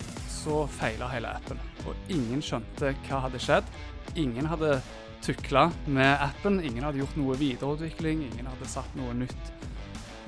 så 0.46 0.66
feila 0.70 1.08
hele 1.10 1.30
appen. 1.34 1.58
Og 1.86 2.12
ingen 2.12 2.42
skjønte 2.44 2.92
hva 3.06 3.22
hadde 3.24 3.40
skjedd. 3.42 3.66
Ingen 4.14 4.46
hadde 4.46 4.76
tukla 5.24 5.70
med 5.86 6.12
appen. 6.22 6.60
Ingen 6.62 6.84
hadde 6.86 7.00
gjort 7.02 7.16
noe 7.18 7.38
videreutvikling. 7.40 8.22
Ingen 8.28 8.46
hadde 8.46 8.68
satt 8.70 8.94
noe 8.98 9.14
nytt 9.16 9.50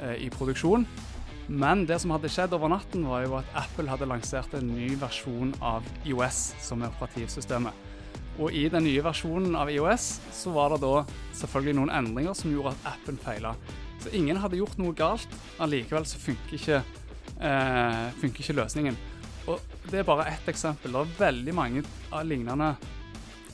eh, 0.02 0.16
i 0.26 0.30
produksjon. 0.34 0.86
Men 1.48 1.86
det 1.88 2.00
som 2.02 2.12
hadde 2.12 2.28
skjedd 2.32 2.52
over 2.56 2.68
natten, 2.72 3.06
var 3.08 3.22
jo 3.24 3.38
at 3.38 3.54
Apple 3.56 3.88
hadde 3.88 4.08
lansert 4.10 4.52
en 4.58 4.68
ny 4.68 4.90
versjon 5.00 5.54
av 5.64 5.86
IOS, 6.04 6.42
som 6.60 6.82
er 6.82 6.92
operativsystemet. 6.92 7.86
Og 8.38 8.54
i 8.54 8.66
den 8.70 8.84
nye 8.86 9.02
versjonen 9.02 9.56
av 9.58 9.70
IOS 9.72 10.10
så 10.34 10.52
var 10.54 10.74
det 10.74 10.82
da 10.84 11.06
selvfølgelig 11.40 11.78
noen 11.78 11.94
endringer 11.94 12.36
som 12.38 12.52
gjorde 12.52 12.74
at 12.76 12.92
appen 12.92 13.18
feila. 13.22 13.54
Så 14.08 14.16
ingen 14.16 14.38
hadde 14.40 14.56
gjort 14.56 14.78
noe 14.80 14.94
galt, 14.96 15.34
allikevel 15.60 16.06
så 16.08 16.16
funker 16.16 16.54
ikke, 16.56 16.76
eh, 17.44 18.06
funker 18.16 18.40
ikke 18.40 18.54
løsningen. 18.56 18.94
Og 19.52 19.60
det 19.90 19.98
er 20.00 20.06
bare 20.08 20.24
ett 20.30 20.48
eksempel. 20.48 20.92
Det 20.92 21.00
er 21.00 21.18
veldig 21.18 21.54
mange 21.54 21.82
av 22.10 22.24
lignende 22.24 22.70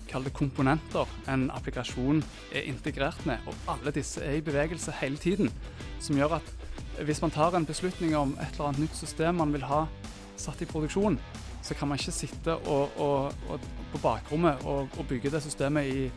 kall 0.07 0.29
komponenter 0.31 1.11
en 1.27 1.49
applikasjon 1.51 2.23
er 2.55 2.69
integrert 2.71 3.27
med, 3.27 3.43
og 3.49 3.55
alle 3.67 3.91
disse 3.91 4.23
er 4.23 4.39
i 4.39 4.45
bevegelse 4.47 4.95
hele 5.01 5.17
tiden. 5.17 5.51
Som 5.99 6.17
gjør 6.17 6.37
at 6.39 6.55
hvis 7.03 7.23
man 7.23 7.35
tar 7.35 7.57
en 7.57 7.67
beslutning 7.67 8.15
om 8.15 8.37
et 8.39 8.55
eller 8.55 8.69
annet 8.69 8.85
nytt 8.87 8.97
system 8.97 9.35
man 9.35 9.53
vil 9.53 9.67
ha 9.67 9.89
satt 10.37 10.63
i 10.63 10.71
produksjon, 10.71 11.19
så 11.63 11.75
kan 11.75 11.89
man 11.89 11.99
ikke 11.99 12.15
sitte 12.15 12.55
og, 12.55 12.95
og, 12.97 13.35
og 13.51 13.61
på 13.91 13.99
bakrommet 13.99 14.63
og, 14.63 14.87
bygge 15.09 15.35
det 15.35 15.43
systemet 15.43 15.91
i 15.91 16.11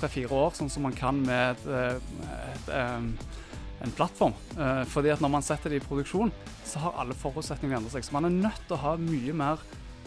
tre-fire 0.00 0.32
år, 0.32 0.56
sånn 0.56 0.72
som 0.72 0.88
man 0.88 0.96
kan 0.96 1.20
med 1.20 1.60
et, 1.60 1.66
et, 1.68 2.72
et, 2.72 3.41
en 3.82 3.94
plattform. 3.96 4.34
Eh, 4.56 4.82
fordi 4.90 5.12
at 5.14 5.22
når 5.22 5.32
man 5.36 5.46
setter 5.46 5.72
det 5.72 5.80
i 5.82 5.84
produksjon, 5.84 6.32
så 6.68 6.82
har 6.84 6.98
alle 7.02 7.16
forutsetningene 7.18 7.80
endret 7.80 7.96
seg. 7.96 8.06
Så 8.06 8.16
man 8.16 8.28
er 8.28 8.36
nødt 8.48 8.62
til 8.66 8.76
å 8.78 8.82
ha 8.84 8.96
mye 9.00 9.34
mer 9.36 9.62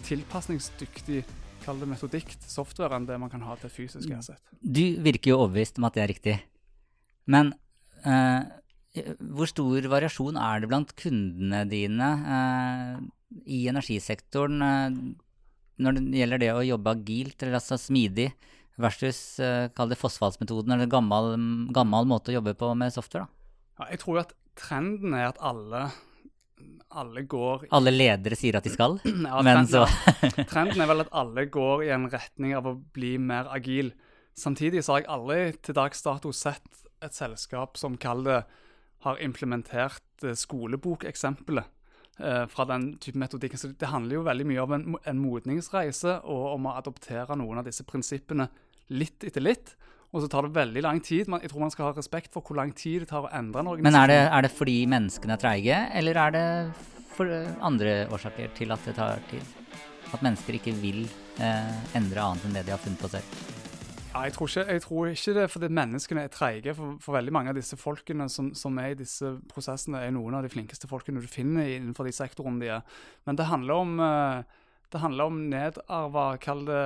tilpasningsdyktig 0.05 1.23
kall 1.65 1.79
det 1.81 1.89
metodikk 1.89 2.35
til 2.35 2.51
software 2.51 2.97
enn 2.97 3.07
det 3.09 3.17
man 3.21 3.31
kan 3.31 3.43
ha 3.45 3.55
til 3.59 3.71
fysisk 3.73 4.09
headset. 4.11 4.37
asset. 4.37 4.59
Du 4.61 5.01
virker 5.05 5.33
jo 5.33 5.39
overbevist 5.41 5.79
om 5.81 5.87
at 5.89 5.97
det 5.97 6.03
er 6.03 6.11
riktig. 6.13 6.35
Men 7.31 7.53
eh, 8.05 8.45
hvor 9.33 9.49
stor 9.49 9.87
variasjon 9.91 10.37
er 10.39 10.61
det 10.61 10.69
blant 10.71 10.93
kundene 10.99 11.63
dine 11.69 12.09
eh, 12.37 12.99
i 13.49 13.65
energisektoren 13.71 14.65
eh, 14.65 14.99
når 15.81 15.97
det 15.97 16.19
gjelder 16.21 16.39
det 16.39 16.51
å 16.53 16.63
jobbe 16.63 16.93
agilt, 16.95 17.41
eller 17.41 17.57
altså 17.59 17.77
smidig, 17.81 18.29
versus 18.79 19.39
eh, 19.43 19.67
kall 19.75 19.91
det 19.91 19.99
fossfallsmetoden, 19.99 20.75
eller 20.75 20.91
gammel, 20.91 21.33
gammel 21.75 22.07
måte 22.07 22.31
å 22.31 22.37
jobbe 22.37 22.55
på 22.59 22.71
med 22.77 22.93
software? 22.95 23.25
da? 23.25 23.44
Ja, 23.79 23.89
jeg 23.91 24.01
tror 24.03 24.21
at 24.23 24.35
trenden 24.55 25.15
er 25.17 25.29
at 25.33 25.39
alle 25.43 25.89
alle 26.95 27.25
går 27.27 27.65
Alle 27.75 27.91
ledere 27.91 28.37
sier 28.39 28.55
at 28.55 28.63
de 28.63 28.71
skal, 28.71 28.99
ja, 29.27 29.41
men 29.43 29.67
så 29.67 29.83
Trenden 30.51 30.79
er 30.79 30.87
vel 30.87 31.03
at 31.03 31.11
alle 31.11 31.47
går 31.51 31.83
i 31.87 31.91
en 31.95 32.07
retning 32.11 32.55
av 32.55 32.69
å 32.69 32.77
bli 32.95 33.17
mer 33.19 33.49
agil. 33.51 33.91
Samtidig 34.35 34.85
så 34.85 34.95
har 34.95 35.03
jeg 35.03 35.11
aldri 35.11 35.39
til 35.65 35.75
dags 35.75 36.05
dato 36.05 36.31
sett 36.31 36.85
et 37.03 37.15
selskap 37.15 37.75
som 37.77 37.99
kaller 37.99 38.45
det 38.45 38.63
har 39.05 39.21
implementert 39.21 40.23
eh, 40.23 40.33
skolebokeksempelet 40.33 41.65
eh, 42.19 42.45
fra 42.49 42.65
den 42.69 42.95
type 43.01 43.19
metodikken. 43.21 43.61
Så 43.61 43.71
det 43.77 43.91
handler 43.91 44.19
jo 44.19 44.27
veldig 44.27 44.47
mye 44.49 44.63
om 44.63 44.75
en, 44.77 44.85
en 44.97 45.21
modningsreise 45.21 46.19
og 46.23 46.45
om 46.55 46.69
å 46.69 46.77
adoptere 46.79 47.37
noen 47.37 47.61
av 47.61 47.69
disse 47.69 47.85
prinsippene 47.87 48.49
litt 48.93 49.25
etter 49.27 49.45
litt. 49.45 49.75
Og 50.15 50.23
så 50.23 50.29
tar 50.31 50.47
det 50.47 50.55
veldig 50.55 50.81
lang 50.85 51.01
tid. 51.03 51.27
Jeg 51.27 51.51
tror 51.51 51.65
man 51.65 51.73
skal 51.73 51.89
ha 51.89 51.95
respekt 51.97 52.31
for 52.31 52.45
hvor 52.45 52.55
lang 52.55 52.71
tid 52.71 53.03
det 53.03 53.09
tar 53.09 53.27
å 53.27 53.31
endre 53.35 53.59
en 53.59 53.73
organisasjon. 53.73 53.91
Men 53.91 53.99
er 53.99 54.13
det, 54.13 54.21
er 54.37 54.45
det 54.45 54.51
fordi 54.55 54.75
menneskene 54.87 55.35
er 55.35 55.41
treige, 55.41 55.79
eller 55.99 56.19
er 56.21 56.35
det 56.35 56.45
for 57.17 57.33
andre 57.67 57.97
årsaker 58.15 58.55
til 58.55 58.71
at 58.71 58.87
det 58.87 58.95
tar 58.95 59.19
tid? 59.27 59.43
At 60.15 60.23
mennesker 60.23 60.55
ikke 60.55 60.71
vil 60.79 61.03
eh, 61.43 61.75
endre 61.99 62.23
annet 62.23 62.47
enn 62.47 62.55
det 62.55 62.63
de 62.63 62.71
har 62.71 62.79
funnet 62.79 63.03
på 63.03 63.11
selv? 63.11 63.43
Ja, 64.15 64.21
jeg, 64.23 64.37
tror 64.37 64.47
ikke, 64.47 64.63
jeg 64.71 64.81
tror 64.85 65.09
ikke 65.11 65.35
det 65.35 65.45
fordi 65.51 65.69
menneskene 65.75 66.23
er 66.23 66.31
treige. 66.31 66.75
For, 66.77 66.95
for, 67.03 67.17
veldig 67.17 67.33
mange 67.35 67.51
av 67.51 67.59
disse 67.59 67.75
folkene 67.75 68.29
som, 68.31 68.53
som, 68.55 68.77
er 68.79 68.93
i 68.93 68.99
disse 69.01 69.33
prosessene, 69.51 69.99
er 69.99 70.15
noen 70.15 70.37
av 70.39 70.47
de 70.47 70.53
flinkeste 70.53 70.87
folkene 70.87 71.19
du 71.19 71.27
finner 71.27 71.73
innenfor 71.73 72.07
de 72.07 72.15
sektorene 72.15 72.63
de 72.63 72.71
er. 72.77 73.01
Men 73.27 73.35
det 73.35 73.51
handler 73.51 73.83
om 73.83 73.99
eh, 73.99 74.61
det 74.95 75.03
handler 75.03 75.27
om 75.27 75.39
nedarva, 75.51 76.29
kall 76.39 76.63
det 76.69 76.83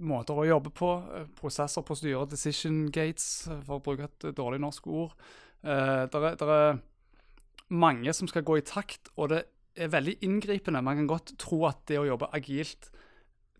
måter 0.00 0.38
å 0.38 0.48
jobbe 0.48 0.72
på. 0.74 0.90
Eh, 1.14 1.28
prosesser, 1.38 1.84
prosedyrer, 1.86 2.28
decision 2.30 2.88
gates, 2.90 3.46
eh, 3.48 3.60
for 3.66 3.78
å 3.78 3.84
bruke 3.84 4.08
et 4.08 4.30
dårlig 4.36 4.60
norsk 4.62 4.86
ord. 4.90 5.14
Uh, 5.60 6.08
det 6.08 6.20
er, 6.24 6.42
er, 6.48 6.78
mange 7.68 8.12
som 8.16 8.28
skal 8.30 8.46
gå 8.48 8.56
i 8.56 8.64
takt, 8.64 9.10
og 9.20 9.28
det 9.28 9.42
er 9.76 9.92
veldig 9.92 10.16
inngripende. 10.24 10.80
Man 10.82 11.02
kan 11.02 11.10
godt 11.10 11.34
tro 11.38 11.66
at 11.68 11.82
det 11.90 11.98
å 12.00 12.06
jobbe 12.08 12.30
agilt 12.34 12.88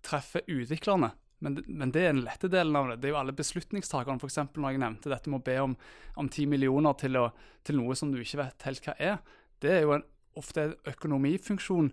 treffer 0.03 0.47
utviklerne, 0.49 1.13
men, 1.45 1.59
men 1.69 1.93
det 1.93 2.07
er 2.07 2.15
den 2.15 2.25
lette 2.25 2.49
delen 2.53 2.77
av 2.77 2.89
det. 2.89 2.99
Det 3.03 3.11
er 3.11 3.15
jo 3.15 3.21
alle 3.21 3.37
beslutningstakerne, 3.37 4.17
f.eks. 4.17 4.41
når 4.57 4.75
jeg 4.75 4.81
nevnte 4.81 5.13
dette 5.13 5.31
med 5.31 5.43
å 5.43 5.45
be 5.45 5.59
om, 5.61 5.77
om 6.21 6.29
10 6.29 6.49
millioner 6.51 6.97
til, 7.01 7.21
å, 7.21 7.29
til, 7.69 7.79
noe 7.79 7.97
som 7.97 8.11
du 8.13 8.19
ikke 8.25 8.41
vet 8.41 8.67
helt 8.71 8.89
hva 8.89 8.97
er. 8.97 9.21
Det 9.61 9.75
er 9.77 9.85
jo 9.85 9.95
en, 9.99 10.07
ofte 10.41 10.65
en 10.65 10.75
økonomifunksjon 10.89 11.93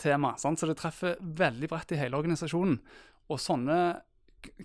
tema. 0.00 0.34
Sant? 0.40 0.60
Så 0.60 0.68
det 0.70 0.78
treffer 0.80 1.16
veldig 1.20 1.70
bredt 1.70 1.94
i 1.94 2.00
hele 2.00 2.18
organisasjonen. 2.18 2.78
Og 3.32 3.40
sånne 3.40 3.78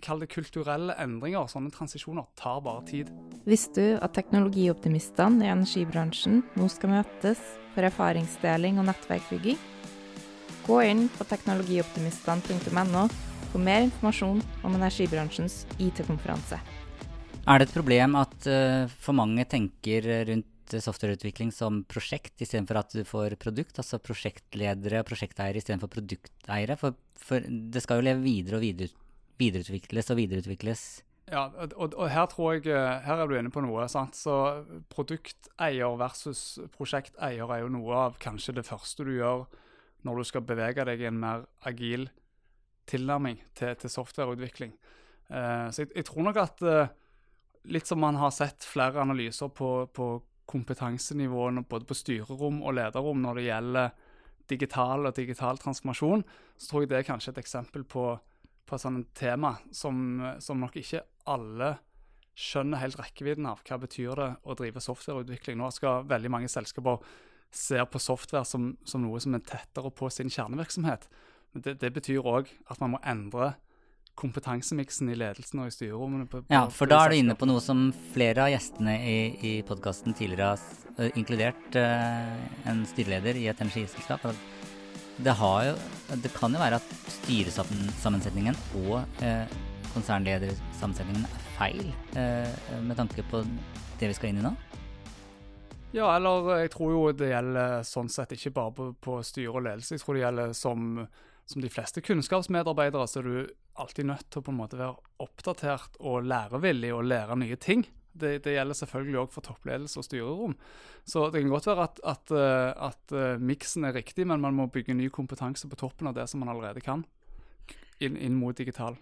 kall 0.03 0.19
det 0.23 0.29
kulturelle 0.33 0.95
endringer, 0.99 1.47
sånne 1.47 1.71
transisjoner, 1.73 2.27
tar 2.39 2.59
bare 2.65 2.83
tid. 2.89 3.11
Visste 3.47 3.85
du 3.85 3.97
at 4.03 4.15
teknologioptimistene 4.17 5.45
i 5.45 5.51
energibransjen 5.53 6.41
nå 6.59 6.67
skal 6.71 6.97
møtes 6.97 7.41
for 7.75 7.88
erfaringsdeling 7.88 8.81
og 8.81 8.89
nettverkbygging? 8.89 9.59
Gå 10.67 10.81
inn 10.85 11.07
på 11.15 11.25
teknologioptimistene.no 11.29 13.07
for 13.49 13.63
mer 13.63 13.88
informasjon 13.88 14.43
om 14.67 14.75
energibransjens 14.77 15.63
IT-konferanse. 15.79 16.59
Er 17.49 17.57
det 17.57 17.69
et 17.69 17.73
problem 17.73 18.17
at 18.19 18.35
uh, 18.45 18.85
for 19.01 19.17
mange 19.17 19.45
tenker 19.49 20.05
rundt 20.29 20.49
softwareutvikling 20.77 21.51
som 21.55 21.81
prosjekt 21.89 22.41
istedenfor 22.43 22.79
at 22.83 22.93
du 22.93 23.03
får 23.07 23.35
produkt. 23.41 23.79
Altså 23.81 23.99
prosjektledere 24.03 25.01
og 25.01 25.09
prosjekteiere 25.09 25.61
istedenfor 25.61 25.91
produkteiere. 25.97 26.77
For, 26.79 26.97
for, 27.17 27.45
det 27.45 27.83
skal 27.83 27.99
jo 27.99 28.07
leve 28.09 28.25
videre 28.25 28.59
og 28.59 28.65
videre, 28.65 28.93
videreutvikles 29.41 30.13
og 30.13 30.19
videreutvikles. 30.21 30.83
Ja, 31.29 31.45
og, 31.61 31.93
og, 31.93 32.05
her 32.09 32.25
tror 32.31 32.55
jeg 32.55 32.69
eh, 32.73 33.01
her 33.05 33.21
er 33.21 33.29
du 33.29 33.35
inne 33.38 33.53
på 33.53 33.61
noe. 33.61 33.85
sant? 33.91 34.17
Så 34.17 34.35
Produkteier 34.93 35.97
versus 35.99 36.59
prosjekteier 36.73 37.49
er 37.53 37.63
jo 37.63 37.73
noe 37.73 38.05
av 38.07 38.21
kanskje 38.21 38.57
det 38.59 38.65
første 38.69 39.05
du 39.05 39.13
gjør 39.17 39.45
når 40.07 40.21
du 40.21 40.29
skal 40.29 40.45
bevege 40.47 40.85
deg 40.88 41.01
i 41.03 41.09
en 41.09 41.19
mer 41.19 41.43
agil 41.67 42.07
tilnærming 42.89 43.41
til, 43.57 43.75
til 43.77 43.91
softwareutvikling. 43.93 44.73
Uh, 45.29 45.67
så 45.69 45.83
jeg, 45.83 45.91
jeg, 45.93 46.07
tror 46.07 46.25
nok 46.25 46.39
at 46.41 46.63
uh, 46.65 46.93
litt 47.69 47.89
som 47.89 47.99
man 48.01 48.17
har 48.17 48.31
sett 48.33 48.65
flere 48.65 49.01
analyser 49.03 49.51
på, 49.53 49.89
på 49.93 50.07
kompetansenivåene 50.50 51.65
både 51.70 51.88
på 51.89 51.98
styrerom 51.98 52.63
og 52.63 52.75
lederrom 52.77 53.22
når 53.24 53.39
det 53.39 53.46
gjelder 53.50 53.91
digital 54.50 55.06
og 55.06 55.15
digital 55.15 55.60
transformasjon, 55.62 56.24
så 56.58 56.72
tror 56.72 56.84
jeg 56.84 56.91
det 56.91 56.98
er 57.00 57.08
kanskje 57.08 57.34
et 57.36 57.44
eksempel 57.44 57.86
på, 57.86 58.06
på 58.65 58.79
et 58.79 59.13
tema 59.18 59.53
som, 59.72 60.01
som, 60.41 60.60
nok 60.60 60.79
ikke 60.82 61.03
alle 61.29 61.75
skjønner 62.39 62.82
helt 62.82 62.98
rekkevidden 63.00 63.48
av. 63.50 63.62
Hva 63.68 63.77
betyr 63.82 64.15
det 64.18 64.29
å 64.41 64.56
drive 64.58 64.82
softwareutvikling? 64.82 65.60
Nå 65.60 65.70
skal 65.75 66.08
veldig 66.10 66.32
mange 66.34 66.51
selskaper 66.51 67.03
se 67.53 67.82
på 67.86 68.01
software 68.01 68.46
som, 68.46 68.72
som 68.86 69.03
noe 69.03 69.20
som 69.22 69.36
er 69.38 69.46
tettere 69.46 69.91
på 69.94 70.10
sin 70.13 70.32
kjernevirksomhet. 70.34 71.08
Men 71.53 71.65
det, 71.65 71.79
det 71.82 71.94
betyr 71.94 72.25
òg 72.25 72.50
at 72.70 72.82
man 72.82 72.96
må 72.96 73.01
endre 73.06 73.53
kompetansemiksen 74.19 75.11
i 75.13 75.17
ledelsen 75.17 75.63
og 75.63 75.69
i 75.69 75.73
styrerommene. 75.73 76.27
På, 76.29 76.43
på, 76.43 76.53
ja, 76.53 76.65
for 76.73 76.91
da 76.91 77.03
er 77.03 77.13
du 77.13 77.21
inne 77.21 77.38
på 77.39 77.47
noe 77.49 77.63
som 77.63 77.89
flere 78.13 78.45
av 78.45 78.53
gjestene 78.53 78.97
i, 78.99 79.17
i 79.39 79.53
podkasten 79.67 80.15
tidligere 80.17 80.53
har 80.53 80.63
uh, 80.99 81.19
inkludert 81.19 81.79
uh, 81.79 82.35
en 82.69 82.83
styreleder 82.89 83.39
i 83.39 83.47
et 83.51 83.63
energiselskap. 83.63 84.27
Det, 85.19 85.35
jo, 85.35 85.75
det, 86.23 86.31
kan 86.35 86.53
jo 86.55 86.61
være 86.61 86.79
at 86.79 86.93
styresammensetningen 87.19 88.55
og 88.85 89.01
uh, 89.23 89.59
konsernledersammensetningen 89.95 91.25
er 91.25 91.45
feil, 91.59 91.88
med 92.85 92.95
tanke 92.95 93.23
på 93.27 93.41
det 93.99 94.07
vi 94.11 94.15
skal 94.15 94.29
inn 94.29 94.38
i 94.39 94.43
nå? 94.45 94.53
Ja, 95.91 96.11
eller 96.13 96.61
jeg 96.61 96.69
tror 96.75 96.91
jo 96.93 97.01
det 97.17 97.31
gjelder 97.31 97.81
sånn 97.88 98.11
sett 98.13 98.35
ikke 98.35 98.53
bare 98.53 98.73
på, 98.77 98.85
på 99.01 99.17
styre 99.25 99.55
og 99.55 99.65
ledelse. 99.65 99.95
Jeg 99.95 100.03
tror 100.03 100.15
det 100.15 100.21
gjelder 100.21 100.53
som, 100.57 100.85
som 101.49 101.63
de 101.65 101.71
fleste 101.73 102.03
kunnskapsmedarbeidere, 102.05 103.07
så 103.09 103.23
du 103.25 103.33
alltid 103.83 104.09
nødt 104.09 104.27
til 104.27 104.41
å 104.41 104.45
på 104.45 104.53
en 104.53 104.59
måte 104.59 104.79
være 104.79 105.24
oppdatert 105.24 105.98
og 106.00 106.27
lærevillig 106.27 106.91
og 106.95 107.07
lære 107.07 107.38
nye 107.39 107.57
ting. 107.62 107.86
Det, 108.19 108.39
det 108.43 108.55
gjelder 108.55 108.77
selvfølgelig 108.77 109.19
òg 109.21 109.33
for 109.33 109.45
toppledelse 109.45 110.00
og 110.01 110.07
styrerom. 110.07 110.55
Så 111.07 111.27
det 111.31 111.43
kan 111.43 111.53
godt 111.53 111.69
være 111.69 111.86
at, 111.88 112.01
at, 112.03 112.33
at, 112.33 112.88
at 112.89 113.15
uh, 113.15 113.41
miksen 113.41 113.88
er 113.88 113.95
riktig, 113.95 114.25
men 114.27 114.41
man 114.43 114.57
må 114.57 114.67
bygge 114.74 114.98
ny 114.98 115.07
kompetanse 115.13 115.69
på 115.69 115.79
toppen 115.79 116.09
av 116.09 116.17
det 116.17 116.27
som 116.29 116.43
man 116.43 116.51
allerede 116.51 116.83
kan, 116.83 117.05
inn, 118.01 118.17
inn 118.17 118.36
mot 118.39 118.57
digital. 118.57 118.98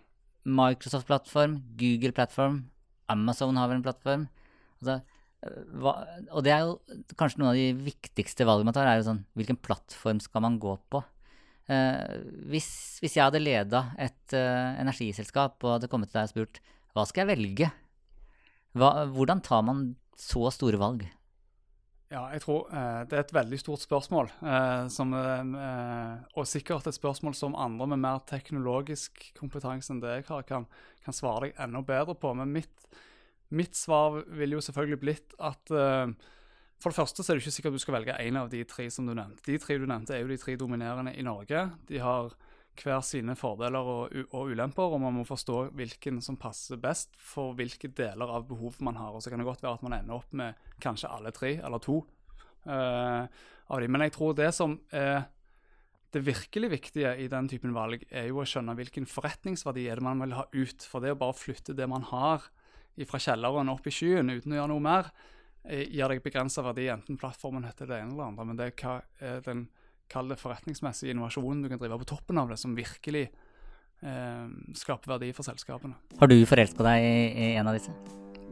Microsoft-plattform, 0.47 1.59
Google-plattform, 1.79 2.65
Amazon 3.11 3.57
har 3.59 3.71
vel 3.71 3.79
en 3.79 3.87
plattform. 3.87 4.27
Altså, 4.77 4.99
hva, 5.77 5.93
og 6.33 6.43
det 6.45 6.53
er 6.53 6.65
jo 6.65 6.77
kanskje 7.19 7.41
noen 7.41 7.51
av 7.51 7.59
de 7.59 7.67
viktigste 7.87 8.47
valgene 8.47 8.69
man 8.69 8.77
tar, 8.77 8.89
er 8.89 9.01
jo 9.01 9.09
sånn 9.09 9.25
hvilken 9.37 9.59
plattform 9.61 10.21
skal 10.23 10.43
man 10.45 10.57
gå 10.61 10.73
på? 10.91 11.01
Eh, 11.67 12.17
hvis, 12.47 12.69
hvis, 13.03 13.17
jeg 13.17 13.25
hadde 13.25 13.43
leda 13.43 13.89
et 13.99 14.35
eh, 14.35 14.79
energiselskap 14.79 15.59
og 15.65 15.73
hadde 15.73 15.89
kommet 15.91 16.13
til 16.13 16.21
deg 16.21 16.29
og 16.29 16.33
spurt 16.33 16.61
hva 16.95 17.03
skal 17.05 17.25
jeg 17.25 17.35
velge, 17.35 17.67
hva, 18.77 18.91
hvordan 19.11 19.43
tar 19.45 19.65
man 19.67 19.89
så 20.17 20.47
store 20.53 20.79
valg? 20.81 21.03
Ja, 22.07 22.21
jeg 22.31 22.39
tror 22.45 22.69
eh, 22.71 23.01
det 23.09 23.17
er 23.17 23.25
et 23.25 23.33
veldig 23.35 23.59
stort 23.59 23.83
spørsmål. 23.83 24.29
Eh, 24.39 24.85
som, 24.93 25.11
eh, 25.11 26.13
og 26.39 26.47
sikkert 26.47 26.87
et 26.87 26.95
spørsmål 26.95 27.35
som 27.35 27.57
andre 27.59 27.89
med 27.91 27.99
mer 28.05 28.23
teknologisk 28.29 29.27
kompetanse 29.35 29.91
enn 29.91 29.99
det 30.03 30.13
jeg 30.21 30.27
har, 30.29 30.47
kan, 30.47 30.69
kan 31.03 31.15
svare 31.15 31.49
deg 31.49 31.59
enda 31.67 31.83
bedre 31.83 32.15
på. 32.15 32.31
Men 32.39 32.55
mitt, 32.55 32.87
mitt 33.51 33.75
svar 33.75 34.21
ville 34.39 34.55
jo 34.55 34.63
selvfølgelig 34.63 35.01
blitt 35.03 35.35
at 35.51 35.75
eh, 35.75 36.15
for 36.77 36.93
det 36.93 36.99
første 36.99 37.23
så 37.23 37.31
er 37.31 37.37
det 37.37 37.45
ikke 37.45 37.55
sikkert 37.55 37.77
du 37.77 37.81
skal 37.81 37.95
velge 37.97 38.17
én 38.21 38.37
av 38.37 38.51
de 38.51 38.61
tre 38.69 38.85
som 38.93 39.07
du 39.07 39.15
nevnte. 39.17 39.41
De 39.47 39.57
tre 39.61 39.79
du 39.81 39.87
nevnte, 39.89 40.13
er 40.13 40.21
jo 40.21 40.29
de 40.29 40.37
tre 40.37 40.53
dominerende 40.59 41.15
i 41.17 41.25
Norge. 41.25 41.63
De 41.89 42.01
har 42.03 42.35
hver 42.77 43.01
sine 43.01 43.33
fordeler 43.37 43.87
og, 43.89 44.13
og, 44.27 44.51
ulemper, 44.51 44.93
og 44.93 45.01
man 45.01 45.15
må 45.15 45.23
forstå 45.25 45.71
hvilken 45.77 46.19
som 46.21 46.37
passer 46.37 46.77
best 46.81 47.15
for 47.17 47.55
hvilke 47.57 47.89
deler 47.97 48.29
av 48.29 48.45
behovet 48.49 48.83
man 48.85 48.99
har. 48.99 49.15
Og 49.15 49.23
så 49.23 49.33
kan 49.33 49.41
det 49.41 49.47
godt 49.47 49.63
være 49.65 49.79
at 49.79 49.85
man 49.87 49.95
ender 49.97 50.19
opp 50.19 50.35
med 50.37 50.59
kanskje 50.83 51.09
alle 51.09 51.33
tre, 51.33 51.55
eller 51.57 51.81
to 51.81 52.03
uh, 52.69 53.25
av 53.25 53.81
dem. 53.81 53.95
Men 53.95 54.05
jeg 54.05 54.13
tror 54.17 54.37
det 54.37 54.51
som 54.55 54.77
er 54.93 55.25
det 56.13 56.21
virkelig 56.23 56.69
viktige 56.71 57.15
i 57.19 57.25
den 57.31 57.49
typen 57.51 57.73
valg, 57.75 58.05
er 58.09 58.29
jo 58.29 58.39
å 58.41 58.45
skjønne 58.47 58.77
hvilken 58.77 59.09
forretningsverdi 59.09 59.89
er 59.89 59.99
det 59.99 60.05
man 60.05 60.21
vil 60.23 60.37
ha 60.37 60.45
ut. 60.53 60.85
For 60.87 61.03
det 61.03 61.15
å 61.15 61.19
bare 61.19 61.35
flytte 61.35 61.75
det 61.77 61.89
man 61.89 62.05
har 62.13 62.45
fra 63.09 63.19
kjelleren 63.21 63.69
opp 63.69 63.85
i 63.89 63.93
skyen 63.93 64.31
uten 64.31 64.53
å 64.53 64.61
gjøre 64.61 64.71
noe 64.71 64.85
mer, 64.85 65.09
gir 65.67 66.13
deg 66.13 66.23
begrensa 66.23 66.63
verdi, 66.65 66.87
enten 66.91 67.19
plattformen 67.19 67.67
heter 67.67 67.89
det 67.89 68.01
ene 68.01 68.15
eller 68.15 68.29
andre. 68.31 68.47
Men 68.47 68.59
det 68.59 68.69
er 68.69 68.77
hva 68.81 68.99
er 69.19 69.43
den 69.45 69.67
kalde 70.11 70.37
forretningsmessige 70.39 71.11
innovasjonen 71.11 71.63
du 71.63 71.71
kan 71.71 71.81
drive 71.81 71.99
på 72.03 72.11
toppen 72.15 72.39
av 72.39 72.51
det, 72.51 72.59
som 72.61 72.75
virkelig 72.77 73.25
eh, 73.27 74.45
skaper 74.77 75.17
verdi 75.17 75.33
for 75.35 75.47
selskapene. 75.47 75.97
Har 76.19 76.31
du 76.31 76.37
forelska 76.47 76.85
deg 76.87 77.07
i, 77.07 77.49
en 77.55 77.67
av 77.67 77.77
disse? 77.77 77.95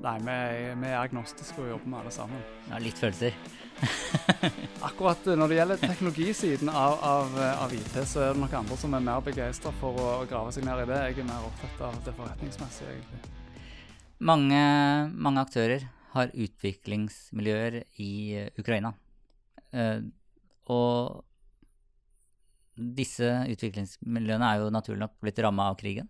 Nei, 0.06 0.18
vi, 0.22 0.34
vi 0.82 0.90
er 0.92 1.00
agnostiske 1.00 1.64
og 1.64 1.70
jobber 1.72 1.92
med 1.94 2.00
alle 2.04 2.12
sammen. 2.14 2.42
Ja, 2.68 2.82
Litt 2.84 3.00
følelser? 3.00 3.38
Akkurat 4.90 5.24
eh, 5.28 5.40
når 5.40 5.52
det 5.52 5.62
gjelder 5.62 5.82
teknologisiden 5.82 6.70
av, 6.70 7.00
av, 7.00 7.40
av, 7.56 7.74
IT, 7.74 7.98
så 8.04 8.28
er 8.28 8.36
det 8.36 8.44
nok 8.44 8.60
andre 8.60 8.78
som 8.84 8.94
er 8.98 9.08
mer 9.08 9.24
begeistra 9.26 9.74
for 9.80 9.98
å 10.04 10.12
grave 10.30 10.54
seg 10.56 10.68
ned 10.68 10.84
i 10.84 10.92
det. 10.92 11.02
Jeg 11.08 11.24
er 11.24 11.32
mer 11.32 11.48
opptatt 11.48 11.88
av 11.90 11.98
det 12.06 12.16
forretningsmessige, 12.20 13.00
egentlig. 13.00 13.34
Mange, 14.26 14.62
mange 15.12 15.42
aktører 15.44 15.84
har 16.16 16.32
utviklingsmiljøer 16.34 17.82
i 18.02 18.12
eh, 18.40 18.60
Ukraina. 18.60 18.94
Eh, 19.76 20.02
og 20.72 21.24
disse 22.76 23.30
utviklingsmiljøene 23.52 24.50
er 24.50 24.64
jo 24.64 24.74
naturlig 24.74 25.04
nok 25.04 25.18
blitt 25.24 25.42
ramma 25.44 25.70
av 25.72 25.80
krigen. 25.80 26.10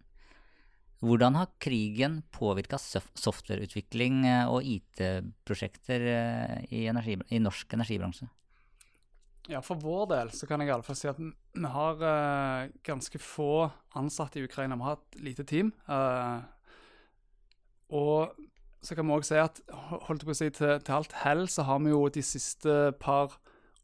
Hvordan 1.05 1.35
har 1.37 1.51
krigen 1.61 2.21
påvirka 2.33 2.79
softwareutvikling 2.79 4.23
eh, 4.29 4.47
og 4.49 4.65
IT-prosjekter 4.65 6.07
i, 6.69 6.87
i, 6.87 7.41
norsk 7.43 7.77
energibransje? 7.77 8.29
Ja, 9.51 9.61
For 9.61 9.77
vår 9.77 10.07
del 10.09 10.31
så 10.33 10.47
kan 10.49 10.61
jeg 10.61 10.71
iallfall 10.71 10.97
si 10.97 11.09
at 11.09 11.19
vi 11.21 11.69
har 11.69 11.99
uh, 12.01 12.71
ganske 12.85 13.19
få 13.21 13.67
ansatte 13.99 14.39
i 14.41 14.45
Ukraina. 14.47 14.73
Vi 14.79 14.87
har 14.87 14.97
et 14.97 15.19
lite 15.21 15.45
team. 15.45 15.69
Uh, 15.85 16.41
og 17.93 18.33
så 18.85 18.95
kan 18.97 19.07
vi 19.07 19.15
òg 19.15 19.25
si 19.25 19.37
at 19.41 19.59
holdt 20.07 20.25
på 20.27 20.33
å 20.33 20.37
si, 20.37 20.51
til, 20.53 20.77
til 20.85 20.97
alt 20.97 21.15
hell 21.23 21.45
så 21.51 21.65
har 21.67 21.81
vi 21.83 21.93
jo 21.93 22.05
de 22.13 22.23
siste 22.25 22.93
par 23.01 23.37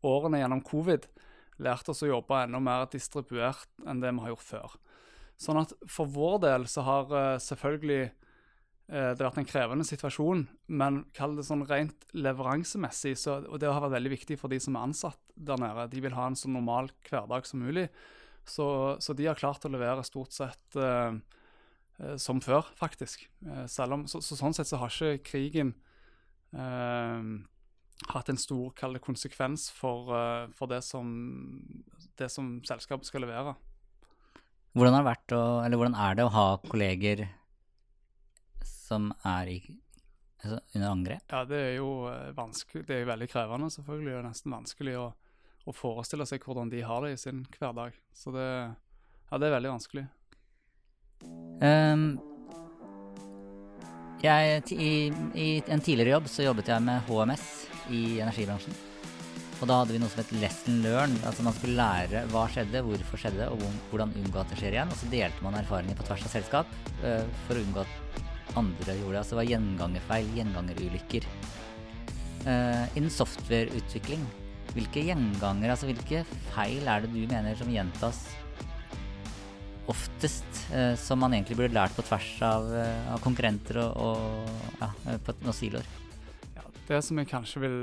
årene 0.05 0.41
gjennom 0.41 0.63
covid 0.65 1.07
lært 1.61 1.89
oss 1.91 2.01
å 2.05 2.09
jobbe 2.09 2.39
enda 2.45 2.61
mer 2.63 2.87
distribuert 2.89 3.69
enn 3.85 4.01
det 4.01 4.13
vi 4.13 4.23
har 4.23 4.33
gjort 4.33 4.47
før. 4.47 4.79
Sånn 5.41 5.59
at 5.61 5.73
for 5.89 6.09
vår 6.09 6.41
del 6.45 6.67
så 6.69 6.85
har 6.85 7.13
uh, 7.13 7.41
selvfølgelig 7.41 8.11
det 8.91 9.21
har 9.21 9.29
vært 9.29 9.37
en 9.39 9.47
krevende 9.47 9.85
situasjon, 9.87 10.41
men 10.75 10.97
kall 11.15 11.37
det 11.37 11.45
sånn 11.47 11.61
rent 11.63 12.09
leveransemessig, 12.11 13.13
så, 13.15 13.37
og 13.47 13.61
det 13.63 13.69
har 13.69 13.79
vært 13.79 13.93
veldig 13.93 14.11
viktig 14.11 14.35
for 14.41 14.51
de 14.51 14.57
som 14.59 14.75
er 14.75 14.83
ansatt 14.89 15.21
der 15.39 15.61
nede. 15.61 15.85
De 15.93 16.01
vil 16.03 16.17
ha 16.17 16.25
en 16.27 16.35
så 16.35 16.51
normal 16.51 16.91
hverdag 17.07 17.47
som 17.47 17.63
mulig. 17.63 17.85
Så, 18.43 18.65
så 18.99 19.15
de 19.15 19.29
har 19.29 19.39
klart 19.39 19.63
å 19.63 19.71
levere 19.71 20.03
stort 20.03 20.35
sett 20.35 20.75
Eh, 20.75 21.13
som 22.17 22.41
før, 22.41 22.65
faktisk. 22.79 23.27
Eh, 23.45 23.65
om, 23.91 24.05
så, 24.09 24.21
så, 24.23 24.37
sånn 24.37 24.55
sett 24.57 24.69
så 24.69 24.79
har 24.81 24.93
ikke 24.93 25.25
krigen 25.31 25.73
eh, 26.55 27.27
hatt 28.11 28.31
en 28.31 28.41
stor 28.41 28.73
konsekvens 29.03 29.69
for, 29.75 30.09
for 30.57 30.71
det, 30.71 30.81
som, 30.85 31.11
det, 32.17 32.31
som, 32.33 32.55
selskapet 32.65 33.09
skal 33.09 33.25
levere. 33.25 33.53
Hvordan, 34.73 34.95
har 34.95 35.03
det 35.03 35.11
vært 35.11 35.35
å, 35.35 35.43
eller 35.65 35.77
hvordan 35.77 35.99
er 35.99 36.17
det 36.17 36.25
å 36.25 36.33
ha 36.33 36.45
kolleger 36.65 37.25
som 38.65 39.11
er 39.27 39.51
i, 39.51 39.57
altså 40.41 40.61
under 40.73 40.87
angrep? 40.87 41.25
Ja, 41.29 41.43
det 41.45 41.59
er 41.67 41.75
jo 41.75 41.91
vanskelig. 42.37 42.87
Det 42.87 42.97
er 42.97 43.11
veldig 43.11 43.27
krevende, 43.29 43.69
selvfølgelig. 43.75 44.09
Det 44.09 44.21
er 44.23 44.27
nesten 44.31 44.55
vanskelig 44.55 44.95
å, 44.97 45.05
å 45.69 45.75
forestille 45.75 46.25
seg 46.25 46.41
hvordan 46.47 46.73
de 46.73 46.81
har 46.87 47.05
det 47.05 47.13
i 47.13 47.21
sin 47.21 47.43
hverdag. 47.59 47.99
Så 48.17 48.33
det, 48.33 48.47
ja, 48.47 49.37
det 49.37 49.51
er 49.51 49.57
veldig 49.59 49.75
vanskelig. 49.75 50.07
Um, 51.61 52.05
jeg, 54.21 54.61
i, 54.77 54.93
i, 55.33 55.49
en 55.65 55.81
tidligere 55.81 56.15
jobb 56.15 56.29
så 56.29 56.45
jobbet 56.45 56.69
jeg 56.69 56.85
med 56.85 57.05
HMS 57.07 57.45
i 57.93 58.01
energibransjen. 58.21 58.75
Og 59.61 59.69
da 59.69 59.77
hadde 59.77 59.93
vi 59.93 60.01
noe 60.01 60.09
som 60.09 60.23
het 60.23 60.33
lesson 60.41 60.81
learn. 60.81 61.13
Altså 61.27 61.45
man 61.45 61.53
skulle 61.53 61.77
lære 61.77 62.23
hva 62.33 62.47
skjedde, 62.49 62.81
hvorfor 62.85 63.21
skjedde 63.21 63.49
og 63.53 63.61
hvordan 63.91 64.13
unngå 64.17 64.41
at 64.41 64.49
det 64.49 64.57
skjer 64.57 64.77
igjen. 64.77 64.93
Og 64.93 64.97
så 64.97 65.09
delte 65.11 65.45
man 65.45 65.57
erfaringer 65.57 65.97
på 65.97 66.05
tvers 66.07 66.25
av 66.25 66.33
selskap 66.33 66.75
uh, 67.03 67.25
for 67.45 67.57
å 67.57 67.65
unngå 67.65 67.83
at 67.83 68.21
andre 68.57 68.97
gjorde 68.97 69.13
det. 69.13 69.21
Altså 69.21 69.35
det 69.35 69.41
var 69.41 69.49
gjengangerfeil, 69.51 70.31
gjengangerulykker. 70.39 71.27
Uh, 72.41 72.85
innen 72.97 73.13
softwareutvikling, 73.13 74.25
hvilke 74.73 75.05
gjengangere, 75.05 75.75
altså 75.75 75.89
hvilke 75.91 76.23
feil 76.55 76.89
er 76.89 77.05
det 77.05 77.13
du 77.13 77.21
mener 77.29 77.57
som 77.59 77.69
gjentas 77.69 78.23
oftest, 79.91 80.47
eh, 80.73 80.95
som 80.99 81.21
man 81.21 81.35
egentlig 81.35 81.57
burde 81.59 81.75
lært 81.75 81.95
på 81.97 82.05
tvers 82.05 82.31
av, 82.47 82.67
eh, 82.75 83.11
av 83.13 83.21
konkurrenter 83.23 83.81
og, 83.83 83.99
og, 84.07 84.49
ja, 84.79 84.89
eh, 85.11 85.19
på 85.21 85.35
noen 85.43 85.57
siloer? 85.57 85.87
Ja, 86.55 86.65
det 86.87 87.01
som 87.05 87.19
jeg 87.19 87.29
kanskje 87.31 87.63
vil 87.65 87.79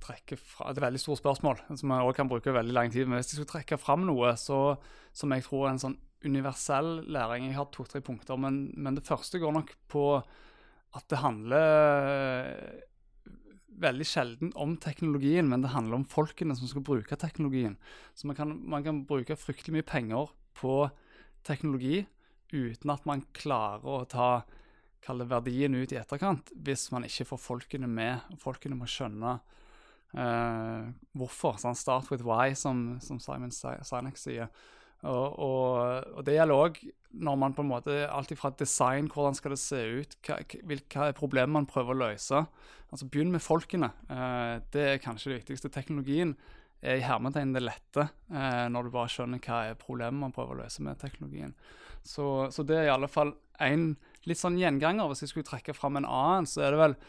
trekke 0.00 0.38
fra 0.40 0.70
Det 0.70 0.78
er 0.78 0.80
et 0.80 0.86
veldig 0.88 1.00
stort 1.02 1.20
spørsmål, 1.20 1.58
som 1.76 1.92
jeg 1.92 2.06
også 2.06 2.16
kan 2.16 2.30
bruke 2.30 2.54
veldig 2.56 2.72
lang 2.72 2.92
tid. 2.92 3.06
Men 3.06 3.20
hvis 3.20 3.34
jeg 3.34 3.40
skulle 3.40 3.52
trekke 3.52 3.78
fram 3.78 4.06
noe 4.08 4.32
så, 4.40 4.78
som 5.12 5.32
jeg 5.36 5.44
tror 5.44 5.66
er 5.66 5.74
en 5.74 5.82
sånn 5.82 5.98
universell 6.24 7.04
læring 7.08 7.46
Jeg 7.48 7.56
har 7.56 7.68
to-tre 7.72 8.00
punkter, 8.04 8.36
men, 8.40 8.72
men, 8.76 8.96
det 8.96 9.06
første 9.06 9.40
går 9.40 9.52
nok 9.56 9.74
på 9.88 10.04
at 10.96 11.04
det 11.08 11.20
handler 11.22 12.80
veldig 13.80 14.06
sjelden 14.08 14.50
om 14.58 14.74
teknologien, 14.80 15.48
men 15.48 15.62
det 15.62 15.72
handler 15.72 16.00
om 16.00 16.08
folkene 16.08 16.56
som 16.58 16.68
skal 16.68 16.84
bruke 16.84 17.16
teknologien. 17.16 17.76
Så 18.14 18.28
man 18.28 18.36
kan, 18.36 18.56
man 18.68 18.84
kan 18.84 19.04
bruke 19.08 19.38
fryktelig 19.38 19.78
mye 19.78 19.86
penger 19.86 20.32
på 20.58 20.90
teknologi 21.46 22.04
uten 22.52 22.90
at 22.92 23.06
man 23.06 23.22
klarer 23.36 23.86
å 23.86 24.02
ta 24.10 24.30
kalle 25.04 25.24
verdien 25.28 25.74
ut 25.74 25.92
i 25.94 25.98
etterkant, 26.00 26.52
hvis 26.54 26.90
man 26.92 27.06
ikke 27.06 27.28
får 27.30 27.40
folkene 27.40 27.88
med. 27.88 28.20
Folkene 28.42 28.76
må 28.76 28.88
skjønne 28.90 29.38
uh, 30.16 30.90
hvorfor. 31.16 31.56
Sånn 31.62 31.78
start 31.78 32.10
with 32.12 32.26
why, 32.26 32.52
som, 32.58 32.98
som 33.04 33.20
Simon 33.22 33.54
Sinek 33.54 34.20
sier. 34.20 34.50
Og, 35.00 35.38
og, 35.40 36.10
og, 36.12 36.24
det 36.26 36.34
gjelder 36.36 36.60
òg 36.60 36.82
når 37.24 37.36
man 37.40 37.54
på 37.56 37.62
en 37.64 37.70
måte 37.70 37.94
Alt 38.12 38.34
fra 38.36 38.50
design, 38.52 39.06
hvordan 39.08 39.32
skal 39.38 39.54
det 39.54 39.62
se 39.62 39.78
ut, 39.80 40.16
hva, 40.26 40.36
hva 40.44 41.06
er 41.08 41.16
problemet 41.16 41.56
man 41.56 41.68
prøver 41.70 41.96
å 41.96 42.02
løse. 42.02 42.44
Altså 42.90 43.08
Begynn 43.08 43.32
med 43.32 43.42
folkene. 43.42 43.92
Uh, 44.10 44.60
det 44.74 44.86
er 44.86 45.02
kanskje 45.02 45.32
det 45.32 45.40
viktigste. 45.40 45.72
Teknologien 45.72 46.36
er 46.80 47.00
i 47.00 47.04
hermetegn 47.04 47.52
det 47.54 47.62
lette, 47.64 48.06
eh, 48.32 48.66
når 48.72 48.86
du 48.86 48.94
bare 48.94 49.12
skjønner 49.12 49.42
hva 49.44 49.60
er 49.68 49.80
problemet 49.80 50.20
man 50.22 50.34
prøver 50.34 50.56
å 50.56 50.62
løse 50.62 50.84
med 50.84 51.00
teknologien. 51.00 51.54
Så, 52.06 52.48
så 52.54 52.64
det 52.64 52.78
er 52.78 52.88
i 52.88 52.94
alle 52.94 53.10
fall 53.12 53.34
en 53.60 53.92
litt 54.28 54.40
sånn 54.40 54.58
gjenganger. 54.60 55.10
Hvis 55.10 55.26
jeg 55.26 55.34
skulle 55.34 55.48
trekke 55.50 55.76
fram 55.76 56.00
en 56.00 56.08
annen, 56.08 56.48
så 56.48 56.64
er 56.64 56.74
det 56.74 56.80
vel 56.80 57.00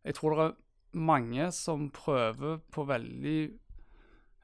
Jeg 0.00 0.16
tror 0.16 0.32
det 0.34 0.44
er 0.46 0.54
mange 0.96 1.50
som 1.52 1.90
prøver 1.92 2.58
på 2.72 2.86
veldig 2.88 3.38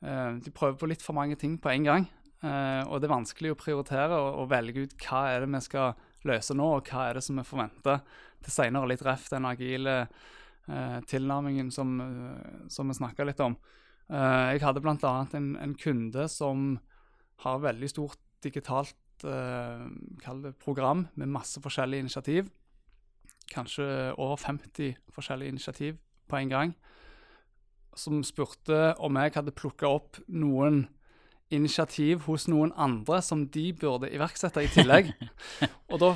eh, 0.04 0.32
De 0.44 0.52
prøver 0.54 0.76
på 0.78 0.90
litt 0.90 1.02
for 1.02 1.16
mange 1.16 1.38
ting 1.40 1.56
på 1.58 1.72
en 1.72 1.88
gang. 1.88 2.08
Eh, 2.44 2.82
og 2.86 3.00
det 3.00 3.08
er 3.08 3.16
vanskelig 3.16 3.54
å 3.54 3.58
prioritere 3.58 4.18
og, 4.20 4.42
og, 4.42 4.50
velge 4.52 4.84
ut 4.84 4.96
hva 5.00 5.22
er 5.32 5.42
det 5.42 5.50
vi 5.54 5.62
skal 5.64 5.94
løse 6.28 6.54
nå, 6.54 6.66
og 6.76 6.90
hva 6.90 7.08
er 7.08 7.18
det 7.18 7.24
som 7.24 7.38
vi 7.40 7.46
forventer 7.46 8.02
til 8.44 8.52
senere. 8.52 8.90
Litt 8.90 9.04
reft 9.06 9.32
den 9.32 9.48
agile 9.48 9.96
eh, 10.02 10.98
tilnærmingen 11.08 11.72
som, 11.74 11.96
eh, 12.04 12.68
som 12.72 12.92
vi 12.92 12.98
snakka 12.98 13.26
litt 13.26 13.42
om. 13.42 13.56
Uh, 14.10 14.54
jeg 14.54 14.62
hadde 14.62 14.82
bl.a. 14.84 15.14
En, 15.34 15.56
en 15.58 15.74
kunde 15.74 16.28
som 16.30 16.76
har 17.42 17.62
veldig 17.64 17.88
stort 17.90 18.20
digitalt 18.44 19.24
uh, 19.24 19.86
det 20.42 20.54
program 20.62 21.06
med 21.14 21.32
masse 21.32 21.60
forskjellige 21.62 22.06
initiativ. 22.06 22.50
Kanskje 23.52 24.14
over 24.18 24.36
50 24.36 24.94
forskjellige 25.14 25.48
initiativ 25.48 25.96
på 26.28 26.36
en 26.36 26.48
gang, 26.48 26.76
som 27.96 28.22
spurte 28.22 28.94
om 28.98 29.16
jeg 29.16 29.32
hadde 29.34 29.54
plukka 29.54 29.88
opp 29.88 30.18
noen 30.28 30.86
initiativ 31.54 32.24
hos 32.26 32.48
noen 32.50 32.72
andre 32.74 33.20
som 33.22 33.44
de 33.54 33.68
burde 33.78 34.10
iverksette 34.10 34.64
i 34.64 34.70
tillegg. 34.72 35.12
og 35.92 36.00
da, 36.02 36.12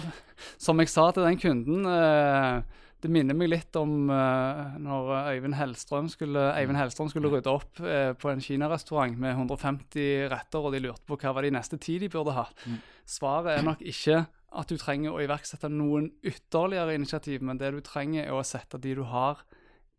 som 0.59 0.81
jeg 0.83 0.91
sa 0.91 1.11
til 1.15 1.27
den 1.27 1.39
kunden 1.39 1.87
eh, 1.87 2.63
det 3.01 3.09
minner 3.09 3.37
meg 3.37 3.49
litt 3.49 3.77
om 3.81 4.11
uh, 4.13 4.77
når 4.81 5.11
Øyvind 5.33 5.57
Hellstrøm 5.57 6.09
skulle, 6.13 6.43
Eivind 6.53 6.77
Hellstrøm 6.77 7.09
skulle 7.09 7.31
rydde 7.33 7.53
opp 7.53 7.81
uh, 7.81 8.13
på 8.21 8.29
en 8.29 8.43
kinarestaurant 8.45 9.17
med 9.21 9.33
150 9.33 10.27
retter, 10.33 10.61
og 10.61 10.75
de 10.75 10.83
lurte 10.85 11.07
på 11.09 11.17
hva 11.21 11.33
var 11.37 11.47
de 11.47 11.55
neste 11.55 11.79
ti 11.81 11.97
de 12.03 12.11
burde 12.13 12.35
ha. 12.37 12.45
Mm. 12.67 12.77
Svaret 13.09 13.55
er 13.55 13.65
nok 13.65 13.81
ikke 13.81 14.25
at 14.61 14.73
du 14.73 14.77
trenger 14.81 15.15
å 15.15 15.23
iverksette 15.23 15.71
noen 15.73 16.11
ytterligere 16.27 16.97
initiativ, 16.99 17.45
men 17.47 17.61
det 17.61 17.71
du 17.73 17.81
trenger, 17.87 18.27
er 18.27 18.37
å 18.37 18.45
sette 18.45 18.81
de 18.83 18.97
du 18.99 19.05
har, 19.09 19.41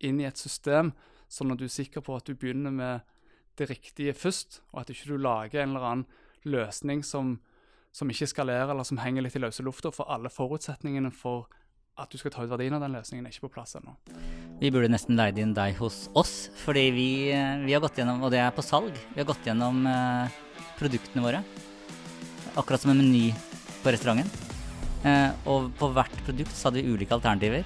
inn 0.01 0.19
i 0.21 0.27
et 0.27 0.37
system, 0.37 0.91
sånn 1.31 1.53
at 1.53 1.61
du 1.61 1.65
er 1.65 1.73
sikker 1.73 2.03
på 2.05 2.17
at 2.17 2.27
du 2.27 2.35
begynner 2.35 2.73
med 2.73 3.07
det 3.57 3.69
riktige 3.69 4.13
først, 4.17 4.61
og 4.73 4.83
at 4.83 4.93
ikke 4.93 5.13
du 5.13 5.21
lager 5.21 5.63
en 5.63 5.73
eller 5.73 5.87
annen 5.87 6.05
løsning 6.49 7.05
som, 7.05 7.35
som 7.93 8.09
ikke 8.11 8.29
skalerer, 8.29 8.73
eller 8.73 8.85
som 8.87 9.01
henger 9.01 9.25
litt 9.25 9.37
i 9.37 9.43
løse 9.43 9.65
lufta, 9.65 9.93
for 9.93 10.09
alle 10.11 10.31
forutsetningene 10.33 11.13
for 11.15 11.49
at 12.01 12.11
du 12.11 12.17
skal 12.17 12.33
ta 12.33 12.43
ut 12.43 12.51
verdien 12.51 12.73
av 12.75 12.83
den 12.83 12.95
løsningen, 12.97 13.25
er 13.25 13.33
ikke 13.33 13.47
på 13.47 13.55
plass 13.57 13.75
ennå. 13.77 13.93
Vi 14.61 14.71
burde 14.73 14.91
nesten 14.91 15.17
leid 15.17 15.39
inn 15.41 15.53
deg 15.57 15.77
hos 15.79 16.03
oss, 16.17 16.49
fordi 16.63 16.85
vi, 16.95 17.09
eh, 17.33 17.61
vi, 17.65 17.73
har 17.75 17.83
gått 17.83 17.99
gjennom, 18.01 18.23
og 18.25 18.33
det 18.33 18.41
er 18.41 18.53
på 18.55 18.65
salg, 18.65 18.93
vi 19.13 19.21
har 19.21 19.29
gått 19.29 19.45
gjennom 19.45 19.85
eh, 19.89 20.39
produktene 20.79 21.25
våre. 21.25 21.43
Akkurat 22.57 22.81
som 22.83 22.93
en 22.93 23.01
meny 23.01 23.29
på 23.81 23.93
restauranten. 23.93 24.29
Eh, 25.07 25.29
og 25.49 25.71
på 25.79 25.89
hvert 25.95 26.17
produkt 26.27 26.53
så 26.53 26.69
hadde 26.69 26.81
vi 26.81 26.93
ulike 26.93 27.15
alternativer. 27.15 27.65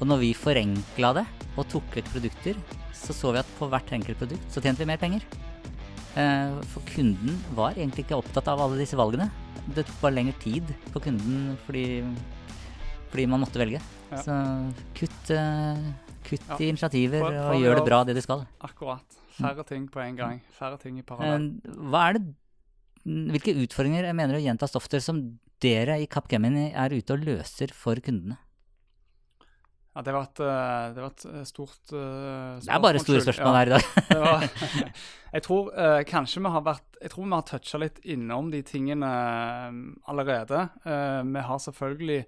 Og 0.00 0.08
når 0.08 0.22
vi 0.22 0.34
forenkla 0.38 1.14
det 1.18 1.26
og 1.58 1.66
tok 1.70 1.96
vekk 1.98 2.10
produkter, 2.14 2.58
så 2.94 3.14
så 3.16 3.32
vi 3.34 3.40
at 3.42 3.54
på 3.58 3.68
hvert 3.70 3.90
enkelt 3.96 4.20
produkt 4.20 4.52
så 4.52 4.62
tjente 4.62 4.84
vi 4.84 4.90
mer 4.90 5.00
penger. 5.00 5.24
Eh, 6.18 6.58
for 6.72 6.84
kunden 6.90 7.38
var 7.58 7.76
egentlig 7.76 8.06
ikke 8.06 8.18
opptatt 8.18 8.50
av 8.50 8.62
alle 8.62 8.80
disse 8.80 8.98
valgene. 8.98 9.30
Det 9.74 9.84
tok 9.86 10.02
bare 10.02 10.16
lengre 10.16 10.38
tid 10.42 10.70
for 10.90 11.02
kunden 11.04 11.56
fordi 11.66 12.02
fordi 13.10 13.26
man 13.30 13.42
måtte 13.42 13.60
velge. 13.60 13.80
Ja. 14.10 14.20
Så 14.24 14.36
kutt, 14.96 15.32
uh, 15.34 15.88
kutt 16.26 16.46
ja. 16.46 16.58
i 16.58 16.70
initiativer 16.70 17.24
for, 17.24 17.38
for 17.38 17.54
og 17.54 17.64
gjør 17.64 17.80
det 17.80 17.86
bra, 17.88 18.02
det 18.08 18.16
de 18.18 18.24
skal. 18.24 18.44
Akkurat. 18.66 19.18
Færre 19.40 19.64
ting 19.66 19.88
på 19.90 20.02
en 20.02 20.18
gang. 20.18 20.42
Færre 20.56 20.78
ting 20.80 20.98
i 21.00 21.06
parallell. 21.06 21.52
hva 21.90 22.08
er 22.08 22.18
det, 22.18 22.26
hvilke 23.04 23.56
utfordringer 23.62 24.10
mener 24.12 24.36
du 24.36 24.44
gjenta 24.44 24.68
stofter 24.68 25.02
som 25.04 25.22
dere 25.60 25.98
i 26.00 26.08
Capgemini 26.10 26.70
er 26.76 26.92
ute 26.92 27.16
og 27.16 27.26
løser 27.26 27.72
for 27.76 28.00
kundene? 28.04 28.38
Ja, 29.90 30.04
det 30.06 30.12
var 30.14 30.28
et, 30.28 30.40
eh, 30.40 30.92
det 30.94 31.02
var 31.02 31.10
et 31.10 31.24
eh, 31.26 31.46
stort 31.48 31.72
spørsmål. 31.74 32.60
Det 32.62 32.74
er 32.76 32.82
bare 32.84 33.00
store 33.02 33.22
spørsmål 33.24 33.56
her 33.58 33.70
i 33.70 33.72
dag. 33.72 33.88
var, 34.22 34.44
jeg 35.34 35.42
tror 35.48 35.72
kanskje 36.06 36.42
vi 36.44 36.52
har 36.54 36.62
vært 36.62 37.00
Jeg 37.00 37.10
tror 37.10 37.24
vi 37.24 37.34
har 37.34 37.48
toucha 37.48 37.80
litt 37.80 37.98
innom 38.04 38.52
de 38.52 38.60
tingene 38.62 39.10
allerede. 40.06 40.68
Vi 40.84 41.42
har 41.48 41.58
selvfølgelig 41.64 42.20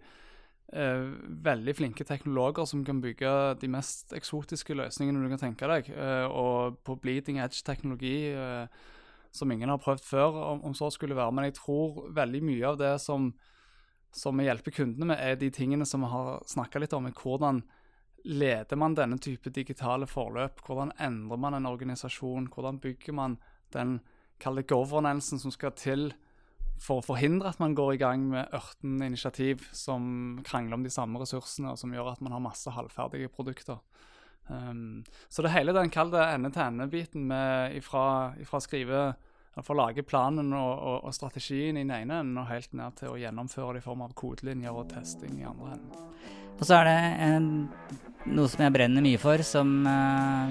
eh, 0.72 1.04
veldig 1.44 1.74
flinke 1.76 2.04
teknologer 2.08 2.66
som 2.68 2.84
kan 2.84 3.00
bygge 3.02 3.32
de 3.60 3.70
mest 3.70 4.12
eksotiske 4.16 4.76
løsningene 4.78 5.22
du 5.22 5.30
kan 5.32 5.44
tenke 5.46 5.68
deg. 5.70 5.92
Eh, 5.92 6.26
og 6.28 6.80
på 6.86 6.96
bleeding 7.02 7.40
edge-teknologi 7.42 8.32
eh, 8.32 8.66
som 9.32 9.52
ingen 9.52 9.72
har 9.72 9.80
prøvd 9.80 10.04
før, 10.04 10.40
om, 10.52 10.64
om, 10.68 10.74
så 10.76 10.90
skulle 10.92 11.16
være. 11.16 11.32
Men 11.32 11.48
jeg 11.48 11.58
tror 11.60 12.08
veldig 12.12 12.42
mye 12.44 12.66
av 12.68 12.80
det 12.80 12.94
som, 13.00 13.30
som 14.12 14.38
vi 14.38 14.48
hjelper 14.48 14.76
kundene 14.76 15.12
med, 15.12 15.22
er 15.22 15.38
de 15.40 15.52
tingene 15.54 15.88
som 15.88 16.04
vi 16.04 16.10
har 16.12 16.42
snakka 16.50 16.82
litt 16.82 16.96
om. 16.96 17.08
Hvordan 17.08 17.62
leder 18.24 18.78
man 18.78 18.94
denne 18.94 19.18
type 19.18 19.50
digitale 19.50 20.06
forløp? 20.06 20.60
Hvordan 20.66 20.92
endrer 21.00 21.40
man 21.40 21.56
en 21.56 21.70
organisasjon? 21.70 22.50
Hvordan 22.52 22.78
bygger 22.82 23.16
man 23.16 23.38
den 23.72 24.00
kalde 24.42 24.66
governancen 24.68 25.40
som 25.40 25.54
skal 25.54 25.72
til 25.78 26.12
for 26.80 27.00
å 27.00 27.04
forhindre 27.04 27.50
at 27.52 27.60
man 27.62 27.76
går 27.78 27.94
i 27.94 28.00
gang 28.00 28.24
med 28.30 28.54
ørten 28.56 29.02
initiativ 29.04 29.66
som 29.76 30.40
krangler 30.46 30.78
om 30.78 30.86
de 30.86 30.92
samme 30.92 31.20
ressursene, 31.20 31.72
og 31.72 31.80
som 31.80 31.92
gjør 31.94 32.14
at 32.14 32.22
man 32.24 32.34
har 32.34 32.42
masse 32.42 32.72
halvferdige 32.74 33.30
produkter. 33.32 33.78
Um, 34.48 35.04
så 35.30 35.44
det 35.44 35.52
hele 35.54 35.74
den 35.76 35.92
kalde 35.92 36.24
ende-til-ende-biten 36.32 37.30
fra 37.86 38.62
skrive 38.64 39.12
for 39.60 39.74
å 39.74 39.82
lage 39.82 40.04
planen 40.06 40.48
og, 40.56 40.72
og, 40.72 40.96
og, 41.04 41.12
strategien 41.14 41.76
i 41.76 41.84
den 41.84 41.92
ene 41.92 42.22
enden, 42.22 42.40
og 42.40 42.48
helt 42.48 42.72
ned 42.76 42.96
til 42.98 43.12
å 43.12 43.18
gjennomføre 43.20 43.76
det 43.76 43.82
i 43.82 43.84
form 43.84 44.06
av 44.06 44.14
kodelinjer 44.16 44.72
og 44.72 44.88
testing 44.94 45.36
i 45.42 45.46
andre 45.48 45.76
enden. 45.76 46.08
Og 46.56 46.64
så 46.64 46.78
er 46.78 46.88
det 46.88 46.96
en, 47.26 47.50
noe 48.32 48.48
som 48.48 48.64
jeg 48.64 48.74
brenner 48.74 49.04
mye 49.04 49.20
for, 49.20 49.44
som, 49.44 49.74
uh, 49.84 50.48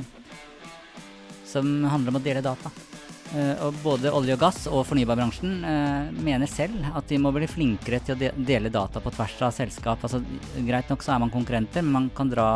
som 1.50 1.74
handler 1.90 2.14
om 2.14 2.22
å 2.22 2.26
dele 2.30 2.46
data. 2.46 2.74
Eh, 3.32 3.62
og 3.63 3.78
både 3.80 4.12
olje 4.12 4.36
og 4.36 4.41
gass 4.41 4.65
og 4.67 4.82
fornybarbransjen 4.89 5.62
eh, 5.63 6.08
mener 6.20 6.50
selv 6.52 6.84
at 6.91 7.08
de 7.08 7.20
må 7.22 7.30
bli 7.32 7.48
flinkere 7.48 8.02
til 8.04 8.17
å 8.17 8.32
dele 8.36 8.72
data 8.74 9.00
på 9.00 9.13
tvers 9.15 9.38
av 9.48 9.54
selskap. 9.56 10.02
Altså, 10.04 10.20
greit 10.67 10.91
nok 10.91 11.06
så 11.06 11.13
er 11.13 11.22
man 11.24 11.32
konkurrenter, 11.32 11.86
men 11.86 11.96
man 11.96 12.10
kan 12.15 12.32
dra, 12.32 12.48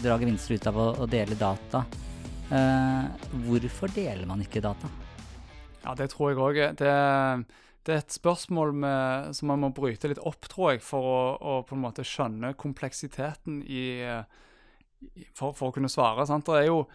dra 0.00 0.16
gevinster 0.22 0.56
ut 0.56 0.68
av 0.70 0.78
å, 0.80 0.86
å 1.04 1.08
dele 1.12 1.36
data. 1.36 1.82
Eh, 2.48 3.26
hvorfor 3.44 3.92
deler 3.92 4.24
man 4.30 4.40
ikke 4.44 4.64
data? 4.64 4.88
Ja, 5.82 5.92
det 5.98 6.08
tror 6.14 6.32
jeg 6.32 6.40
òg. 6.40 6.62
Det, 6.80 6.94
det, 7.84 7.92
er 7.92 8.00
et 8.00 8.16
spørsmål 8.16 8.72
med, 8.86 9.28
som 9.36 9.52
man 9.52 9.60
må 9.66 9.72
bryte 9.76 10.08
litt 10.08 10.22
opp, 10.24 10.48
tror 10.48 10.72
jeg, 10.72 10.82
for 10.86 11.10
å, 11.10 11.20
å 11.36 11.58
på 11.68 11.76
en 11.76 11.84
måte 11.84 12.06
skjønne 12.08 12.54
kompleksiteten 12.56 13.60
i, 13.68 13.84
for, 15.36 15.52
for, 15.52 15.68
å 15.68 15.76
kunne 15.76 15.92
svare. 15.92 16.24
Sant? 16.30 16.48
Det 16.48 16.64
er 16.64 16.70
jo 16.72 16.86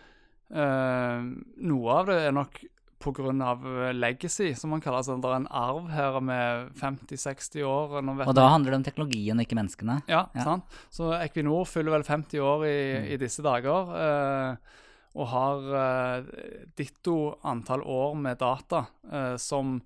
Uh, 0.49 1.29
noe 1.61 1.93
av 1.93 2.07
det 2.09 2.15
er 2.25 2.31
nok 2.33 2.55
pga. 2.99 3.31
Eh, 3.31 3.93
legacy, 3.93 4.53
som 4.55 4.73
man 4.73 4.81
kaller 4.81 4.99
det. 4.99 5.07
Altså, 5.07 5.17
det 5.21 5.31
er 5.31 5.39
en 5.39 5.47
arv 5.51 5.89
her 5.93 6.19
med 6.19 6.73
50-60 6.79 7.63
år. 7.63 7.95
og 8.27 8.35
da 8.35 8.49
handler 8.49 8.71
det 8.71 8.79
om 8.81 8.83
teknologien 8.83 9.39
og 9.39 9.47
ikke 9.47 9.59
menneskene? 9.59 10.01
Ja, 10.07 10.27
ja. 10.35 10.43
sant. 10.43 10.79
Så 10.91 11.13
Equinor 11.19 11.65
fyller 11.65 11.97
vel 11.97 12.03
50 12.03 12.39
år 12.39 12.67
i, 12.67 12.77
mm. 12.99 13.09
i 13.15 13.19
disse 13.23 13.45
dager. 13.45 13.95
Eh, 14.03 14.77
og 15.17 15.31
har 15.31 15.69
eh, 15.81 16.29
ditto 16.77 17.17
antall 17.49 17.81
år 17.81 18.15
med 18.19 18.39
data 18.39 18.85
eh, 19.11 19.35
som, 19.41 19.79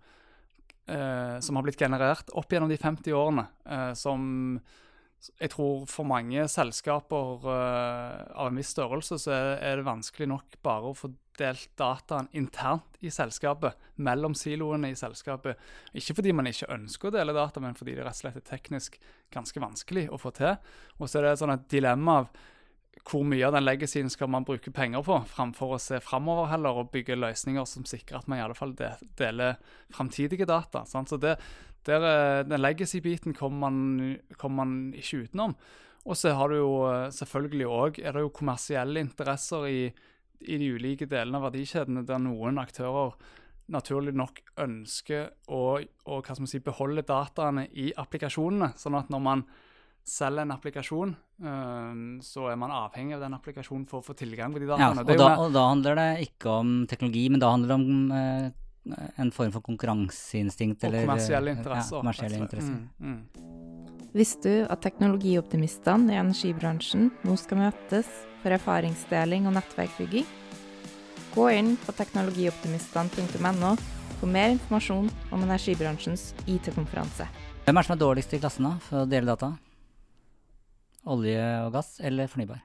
eh, 0.85 1.39
som 1.39 1.55
har 1.57 1.65
blitt 1.65 1.79
generert 1.79 2.33
opp 2.35 2.51
gjennom 2.51 2.71
de 2.71 2.77
50 2.77 3.15
årene. 3.15 3.47
Eh, 3.63 3.91
som 3.95 4.59
jeg 5.39 5.53
tror 5.53 5.85
for 5.87 6.03
mange 6.03 6.43
selskaper 6.51 7.45
av 7.47 8.49
en 8.49 8.57
viss 8.59 8.73
størrelse 8.75 9.15
så 9.23 9.31
er, 9.31 9.45
er 9.63 9.77
det 9.79 9.85
vanskelig 9.87 10.27
nok 10.27 10.57
bare 10.67 10.89
å 10.89 10.97
få 10.99 11.13
delt 11.39 11.69
dataen 11.79 12.29
internt 12.37 12.97
i 13.03 13.11
selskapet, 13.11 13.75
mellom 13.95 14.35
siloene 14.37 14.91
i 14.93 14.97
selskapet. 14.97 15.59
Ikke 15.97 16.15
fordi 16.17 16.33
man 16.35 16.49
ikke 16.49 16.71
ønsker 16.73 17.09
å 17.09 17.15
dele 17.17 17.35
data, 17.35 17.61
men 17.63 17.77
fordi 17.77 17.97
det 17.97 18.05
rett 18.05 18.17
og 18.17 18.23
slett 18.23 18.39
er 18.39 18.47
teknisk 18.47 18.97
ganske 19.33 19.61
vanskelig 19.63 20.07
å 20.13 20.19
få 20.21 20.33
til. 20.37 20.55
Og 20.99 21.09
så 21.09 21.19
er 21.19 21.29
det 21.29 21.37
sånn 21.41 21.55
et 21.55 21.69
dilemma 21.73 22.23
av 22.23 22.33
hvor 23.09 23.25
mye 23.25 23.43
av 23.47 23.55
den 23.55 23.65
legacyen 23.65 24.09
skal 24.11 24.29
man 24.31 24.45
bruke 24.47 24.71
penger 24.71 25.03
på, 25.03 25.17
framfor 25.33 25.75
å 25.75 25.81
se 25.81 25.99
framover 26.03 26.51
heller 26.51 26.77
og 26.79 26.91
bygge 26.93 27.17
løsninger 27.17 27.65
som 27.67 27.85
sikrer 27.89 28.21
at 28.21 28.29
man 28.29 28.39
i 28.39 28.43
alle 28.45 28.57
fall 28.57 28.75
deler 28.77 29.57
framtidige 29.93 30.47
data. 30.47 30.85
Sant? 30.87 31.09
Så 31.09 31.17
det, 31.17 31.35
der, 31.85 32.03
eh, 32.03 32.43
Den 32.43 32.61
legacy-biten 32.61 33.33
kommer 33.33 33.69
man, 33.69 34.19
kom 34.37 34.55
man, 34.55 34.93
ikke 34.93 35.25
utenom. 35.25 35.55
Og 36.05 36.17
så 36.17 36.33
har 36.33 36.49
du 36.49 36.55
jo 36.55 36.85
eh, 36.87 37.09
selvfølgelig 37.11 37.67
òg 37.67 37.99
er 37.99 38.13
det 38.13 38.21
jo 38.21 38.29
kommersielle 38.29 38.99
interesser 38.99 39.67
i 39.67 39.93
i 40.45 40.59
de 40.61 40.71
ulike 40.75 41.07
delene 41.09 41.39
av 41.39 41.49
verdikjedene 41.49 42.05
der 42.07 42.21
noen 42.21 42.61
aktører 42.61 43.13
naturlig 43.73 44.11
nok 44.15 44.41
ønsker 44.59 45.29
å, 45.47 45.79
å 45.79 46.21
si, 46.45 46.59
beholde 46.59 47.05
dataene 47.07 47.67
i 47.79 47.91
applikasjonene. 47.95 48.73
Sånn 48.77 48.97
at 48.99 49.13
når 49.13 49.23
man 49.23 49.45
selger 50.03 50.43
en 50.43 50.51
applikasjon, 50.51 51.13
øh, 51.47 52.01
så 52.27 52.49
er 52.51 52.57
man 52.59 52.73
avhengig 52.75 53.15
av 53.15 53.23
den 53.23 53.37
applikasjonen 53.37 53.85
for 53.87 54.01
å 54.01 54.07
få 54.09 54.17
tilgang 54.19 54.51
på 54.51 54.59
de 54.59 54.67
dataene. 54.67 55.05
Ja, 55.05 55.07
og, 55.07 55.21
da, 55.21 55.29
og 55.45 55.55
da 55.55 55.63
handler 55.69 56.01
det 56.01 56.09
ikke 56.27 56.57
om 56.59 56.75
teknologi, 56.91 57.29
men 57.31 57.43
da 57.43 57.53
handler 57.55 57.71
det 57.71 57.79
om 57.79 58.11
eh 58.11 58.51
en 59.15 59.31
form 59.31 59.51
for 59.53 59.63
konkurranseinstinkt. 59.63 60.83
Og 60.83 60.97
kommersielle 60.97 61.55
interesser. 61.55 61.95
Ja, 61.95 62.01
kommersielle 62.01 62.41
interesser. 62.41 62.75
Mm, 62.99 63.13
mm. 63.13 64.09
Visste 64.13 64.51
du 64.51 64.67
at 64.69 64.83
teknologioptimistene 64.85 66.13
i 66.13 66.19
energibransjen 66.21 67.09
nå 67.25 67.37
skal 67.39 67.63
møtes 67.63 68.09
for 68.43 68.53
erfaringsdeling 68.53 69.47
og 69.47 69.55
nettverkbygging? 69.57 70.27
Gå 71.33 71.47
inn 71.55 71.73
på 71.81 71.95
teknologioptimistene.no 71.97 73.71
for 74.19 74.31
mer 74.31 74.51
informasjon 74.53 75.07
om 75.33 75.45
energibransjens 75.47 76.29
IT-konferanse. 76.45 77.25
Hvem 77.63 77.79
er 77.79 77.87
som 77.87 77.95
er 77.95 78.03
dårligst 78.03 78.35
i 78.35 78.41
klassen 78.43 78.67
da, 78.67 78.75
for 78.83 79.03
å 79.03 79.09
dele 79.09 79.31
data? 79.31 79.53
Olje 81.09 81.47
og 81.65 81.73
gass 81.75 81.97
eller 82.03 82.29
fornybar? 82.31 82.61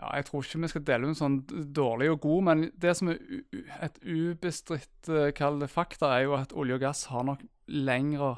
Ja, 0.00 0.10
jeg 0.18 0.26
tror 0.26 0.42
ikke 0.42 0.60
vi 0.64 0.70
skal 0.72 0.84
dele 0.88 1.12
ut 1.12 1.20
sånn 1.20 1.36
dårlig 1.76 2.10
og 2.12 2.24
god, 2.24 2.40
men 2.48 2.64
det 2.82 2.96
som 2.98 3.12
er 3.12 3.20
et 3.84 4.00
ubestridt 4.02 5.12
uh, 5.12 5.68
fakta, 5.70 6.10
er 6.16 6.26
jo 6.26 6.34
at 6.36 6.56
olje 6.56 6.80
og 6.80 6.82
gass 6.82 7.04
har 7.12 7.28
nok 7.28 7.44
lengre 7.70 8.34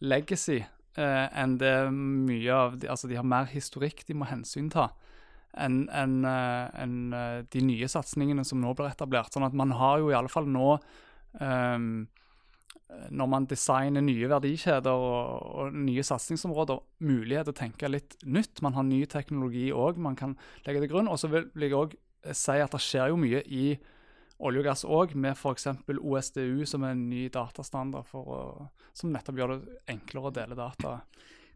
legacy 0.00 0.60
eh, 0.60 1.26
enn 1.36 1.56
det 1.60 1.74
mye 1.92 2.52
av 2.54 2.76
de, 2.80 2.88
Altså, 2.88 3.08
de 3.10 3.18
har 3.18 3.26
mer 3.26 3.48
historikk 3.50 4.04
de 4.08 4.16
må 4.16 4.28
hensynta 4.30 4.90
enn 5.58 5.82
en, 5.90 6.16
en, 6.24 6.96
eh, 7.16 7.42
de 7.50 7.62
nye 7.66 7.88
satsingene 7.90 8.44
som 8.46 8.60
nå 8.62 8.74
blir 8.78 8.90
etablert. 8.90 9.32
Sånn 9.34 9.46
at 9.48 9.56
man 9.56 9.74
har 9.78 10.00
jo 10.02 10.10
i 10.12 10.16
alle 10.16 10.30
fall 10.30 10.48
nå 10.50 10.76
um, 11.40 11.92
når 13.10 13.28
man 13.30 13.46
designer 13.50 14.02
nye 14.02 14.28
verdikjeder 14.30 14.90
og, 14.90 15.44
og 15.62 15.78
nye 15.78 16.02
satsingsområder, 16.06 16.80
mulighet 17.06 17.48
til 17.48 17.54
å 17.54 17.60
tenke 17.60 17.90
litt 17.90 18.16
nytt. 18.26 18.62
Man 18.66 18.74
har 18.74 18.86
ny 18.86 19.04
teknologi 19.10 19.68
òg 19.70 20.00
man 20.02 20.18
kan 20.18 20.36
legge 20.66 20.84
til 20.84 20.92
grunn. 20.94 21.10
Og 21.10 21.20
så 21.22 21.30
vil 21.30 21.50
jeg 21.54 21.76
òg 21.78 21.96
si 22.36 22.58
at 22.58 22.74
det 22.74 22.82
skjer 22.84 23.12
jo 23.12 23.20
mye 23.20 23.42
i 23.46 23.64
olje 24.40 24.62
og 24.62 24.66
gass 24.66 24.86
òg, 24.88 25.14
med 25.20 25.36
f.eks. 25.36 25.68
OSDU, 26.00 26.64
som 26.68 26.84
er 26.86 26.94
en 26.94 27.08
ny 27.10 27.26
datastandard 27.32 28.08
å, 28.16 28.70
som 28.96 29.12
nettopp 29.12 29.36
gjør 29.36 29.52
det 29.52 29.82
enklere 29.92 30.30
å 30.30 30.34
dele 30.34 30.56
data. 30.58 30.96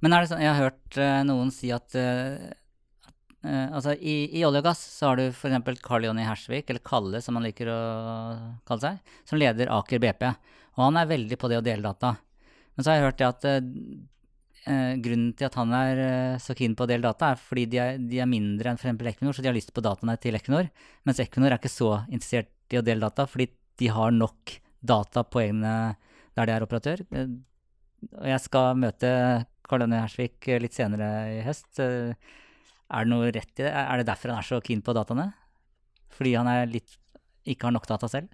Men 0.05 0.13
er 0.13 0.25
det 0.25 0.31
sånn, 0.31 0.43
jeg 0.45 0.53
har 0.53 0.67
hørt 0.67 0.99
eh, 1.01 1.23
noen 1.25 1.53
si 1.55 1.71
at 1.73 1.95
eh, 3.45 3.69
altså 3.71 3.95
i, 3.95 4.17
i 4.39 4.45
olje 4.47 4.63
og 4.63 4.67
gass 4.69 4.81
så 4.97 5.11
har 5.11 5.21
du 5.21 5.27
f.eks. 5.29 5.83
Carl 5.85 6.09
Jonny 6.09 6.25
Hersvik, 6.27 6.71
eller 6.71 6.85
Kalle 6.85 7.21
som 7.25 7.39
han 7.39 7.47
liker 7.47 7.71
å 7.73 7.79
kalle 8.69 8.83
seg, 8.83 9.15
som 9.29 9.41
leder 9.41 9.73
Aker 9.75 10.03
BP. 10.03 10.27
Og 10.75 10.83
han 10.87 10.99
er 11.01 11.13
veldig 11.13 11.39
på 11.41 11.51
det 11.53 11.61
å 11.61 11.65
dele 11.65 11.87
data. 11.87 12.17
Men 12.75 12.85
så 12.85 12.91
har 12.91 12.99
jeg 12.99 13.07
hørt 13.07 13.21
det 13.21 13.29
at 13.29 13.49
eh, 13.51 14.93
grunnen 15.05 15.33
til 15.39 15.49
at 15.49 15.59
han 15.61 15.75
er 15.79 16.05
så 16.43 16.57
keen 16.59 16.75
på 16.75 16.87
å 16.87 16.91
dele 16.91 17.07
data, 17.07 17.33
er 17.33 17.41
fordi 17.41 17.69
de 17.71 17.83
er, 17.83 17.99
de 18.03 18.21
er 18.25 18.31
mindre 18.31 18.73
enn 18.73 18.81
f.eks. 18.81 18.97
Equinor, 19.15 19.37
så 19.37 19.45
de 19.45 19.53
har 19.53 19.57
lyst 19.57 19.75
på 19.77 19.85
dataene 19.85 20.19
til 20.23 20.37
Equinor. 20.41 20.71
Mens 21.07 21.23
Equinor 21.23 21.53
er 21.53 21.61
ikke 21.61 21.73
så 21.73 21.97
interessert 22.09 22.53
i 22.75 22.81
å 22.81 22.85
dele 22.85 23.07
data, 23.07 23.29
fordi 23.31 23.51
de 23.79 23.91
har 23.93 24.15
nok 24.15 24.59
data 24.85 25.25
på 25.25 25.43
egne 25.43 25.75
der 26.35 26.49
de 26.49 26.55
er 26.55 26.65
operatør. 26.67 27.03
Og 27.15 28.27
jeg 28.29 28.43
skal 28.45 28.79
møte 28.79 29.11
Carl 29.65 29.85
Jonny 29.85 30.01
Hersvik 30.01 30.49
litt 30.61 30.77
senere 30.77 31.11
i 31.39 31.45
høst. 31.47 31.71
Eh, 31.83 32.15
Er 32.93 33.07
det 33.07 33.13
noe 33.13 33.33
rett 33.33 33.61
i 33.61 33.65
det? 33.65 33.73
Er 33.73 34.01
det 34.01 34.09
derfor 34.11 34.35
han 34.35 34.43
er 34.43 34.47
så 34.47 34.61
keen 34.65 34.83
på 34.85 34.95
dataene? 34.97 35.31
Fordi 36.15 36.35
han 36.37 36.51
litt, 36.71 36.99
ikke 37.49 37.69
har 37.69 37.75
nok 37.75 37.89
data 37.91 38.11
selv? 38.11 38.33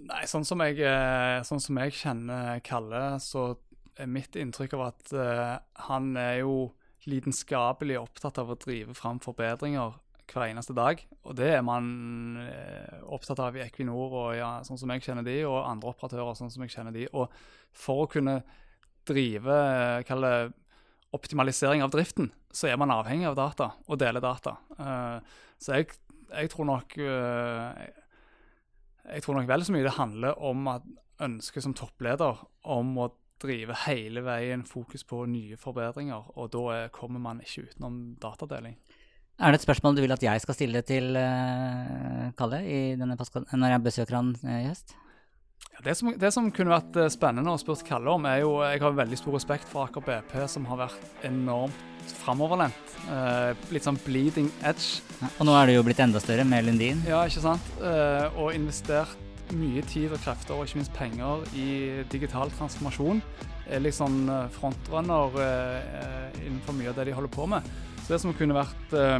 Nei, 0.00 0.24
sånn 0.28 0.46
som 0.48 0.62
jeg, 0.64 0.80
eh, 0.86 1.40
sånn 1.44 1.60
som 1.60 1.78
jeg 1.82 1.96
kjenner 1.98 2.62
Kalle, 2.64 3.02
så 3.20 3.52
er 4.00 4.08
mitt 4.08 4.36
inntrykk 4.38 4.76
av 4.78 4.84
at 4.86 5.10
uh, 5.12 5.56
han 5.88 6.14
er 6.16 6.40
jo 6.40 6.70
lidenskapelig 7.10 7.98
opptatt 8.00 8.38
av 8.40 8.52
å 8.52 8.58
drive 8.60 8.94
fram 8.96 9.20
forbedringer 9.20 9.98
hver 10.30 10.46
eneste 10.46 10.76
dag. 10.76 11.02
Og 11.26 11.36
det 11.36 11.50
er 11.56 11.64
man 11.66 12.38
uh, 12.40 13.00
opptatt 13.12 13.42
av 13.44 13.58
i 13.58 13.64
Equinor, 13.64 14.14
og 14.22 14.38
ja, 14.38 14.50
sånn 14.64 14.80
som 14.80 14.92
jeg 14.94 15.04
kjenner 15.04 15.26
de, 15.26 15.40
og 15.48 15.58
andre 15.64 15.92
operatører 15.92 16.38
sånn 16.38 16.52
som 16.54 16.64
jeg 16.64 16.72
kjenner 16.76 16.96
de. 16.96 17.06
Og 17.12 17.28
for 17.76 18.06
å 18.06 18.10
kunne 18.10 18.40
drive 19.08 19.60
kalle 20.06 20.32
optimalisering 21.16 21.82
av 21.82 21.92
driften, 21.94 22.30
så 22.52 22.70
er 22.70 22.78
man 22.80 22.92
avhengig 22.94 23.28
av 23.30 23.38
data 23.38 23.72
og 23.86 23.98
deler 24.00 24.22
data. 24.22 24.56
Eh, 24.78 25.38
så 25.60 25.78
jeg, 25.78 25.90
jeg 26.30 26.52
tror 26.52 26.68
nok 26.70 26.96
eh, 27.02 27.88
jeg 29.10 29.24
tror 29.24 29.40
nok 29.40 29.48
vel 29.50 29.64
så 29.66 29.74
mye 29.74 29.86
det 29.86 29.96
handler 29.96 30.38
om 30.50 30.68
at 30.70 30.86
ønsket 31.20 31.64
som 31.64 31.74
toppleder 31.76 32.38
om 32.70 32.94
å 33.00 33.10
drive 33.40 33.76
hele 33.86 34.22
veien 34.24 34.62
fokus 34.68 35.04
på 35.08 35.24
nye 35.30 35.56
forbedringer, 35.60 36.32
og 36.36 36.50
da 36.52 36.64
er, 36.76 36.90
kommer 36.94 37.22
man 37.22 37.40
ikke 37.44 37.70
utenom 37.70 38.00
datadeling. 38.20 38.76
Er 39.40 39.52
det 39.52 39.62
et 39.62 39.64
spørsmål 39.64 39.96
du 39.96 40.02
vil 40.04 40.12
at 40.12 40.24
jeg 40.24 40.42
skal 40.42 40.56
stille 40.56 40.82
til 40.84 41.14
eh, 41.16 42.26
Kalle 42.36 42.58
denne 43.00 43.16
når 43.16 43.72
jeg 43.72 43.84
besøker 43.86 44.18
han 44.18 44.34
i 44.44 44.66
høst? 44.66 44.92
Det, 45.84 45.94
som, 45.96 46.10
det 46.12 46.28
som 46.34 46.50
kunne 46.52 46.74
vært 46.74 46.96
eh, 47.00 47.08
spennende 47.12 47.54
å 47.54 47.60
spørre 47.60 47.86
Kalle 47.88 48.12
om, 48.12 48.26
er 48.28 48.42
jo 48.42 48.58
Jeg 48.66 48.82
har 48.82 48.96
veldig 48.98 49.16
stor 49.16 49.36
respekt 49.38 49.68
for 49.70 49.86
Aker 49.86 50.04
BP, 50.04 50.34
som 50.52 50.66
har 50.68 50.82
vært 50.82 51.24
enormt 51.24 52.12
framoverlent. 52.20 52.94
Eh, 53.08 53.52
litt 53.72 53.86
sånn 53.86 53.96
bleeding 54.04 54.50
edge. 54.60 55.00
Ja, 55.22 55.30
og 55.38 55.48
nå 55.48 55.54
er 55.56 55.70
det 55.70 55.78
jo 55.78 55.84
blitt 55.86 56.02
enda 56.04 56.20
større 56.20 56.44
med 56.44 56.66
Lundin. 56.66 57.00
Ja, 57.08 57.22
ikke 57.24 57.44
sant? 57.46 57.70
Eh, 57.80 58.26
og 58.36 58.52
investert 58.56 59.16
mye 59.56 59.80
tid 59.88 60.12
og 60.12 60.20
krefter, 60.22 60.58
og 60.58 60.68
ikke 60.68 60.82
minst 60.82 60.92
penger, 60.94 61.46
i 61.56 61.68
digital 62.12 62.52
transformasjon. 62.58 63.22
Er 63.70 63.80
liksom 63.80 64.26
frontrunner 64.52 65.38
eh, 65.40 66.42
innenfor 66.42 66.76
mye 66.76 66.90
av 66.92 66.98
det 66.98 67.08
de 67.08 67.14
holder 67.16 67.32
på 67.32 67.46
med. 67.48 67.70
Så 68.02 68.12
det 68.12 68.20
som 68.20 68.36
kunne 68.36 68.58
vært 68.58 68.94
eh, 68.98 69.16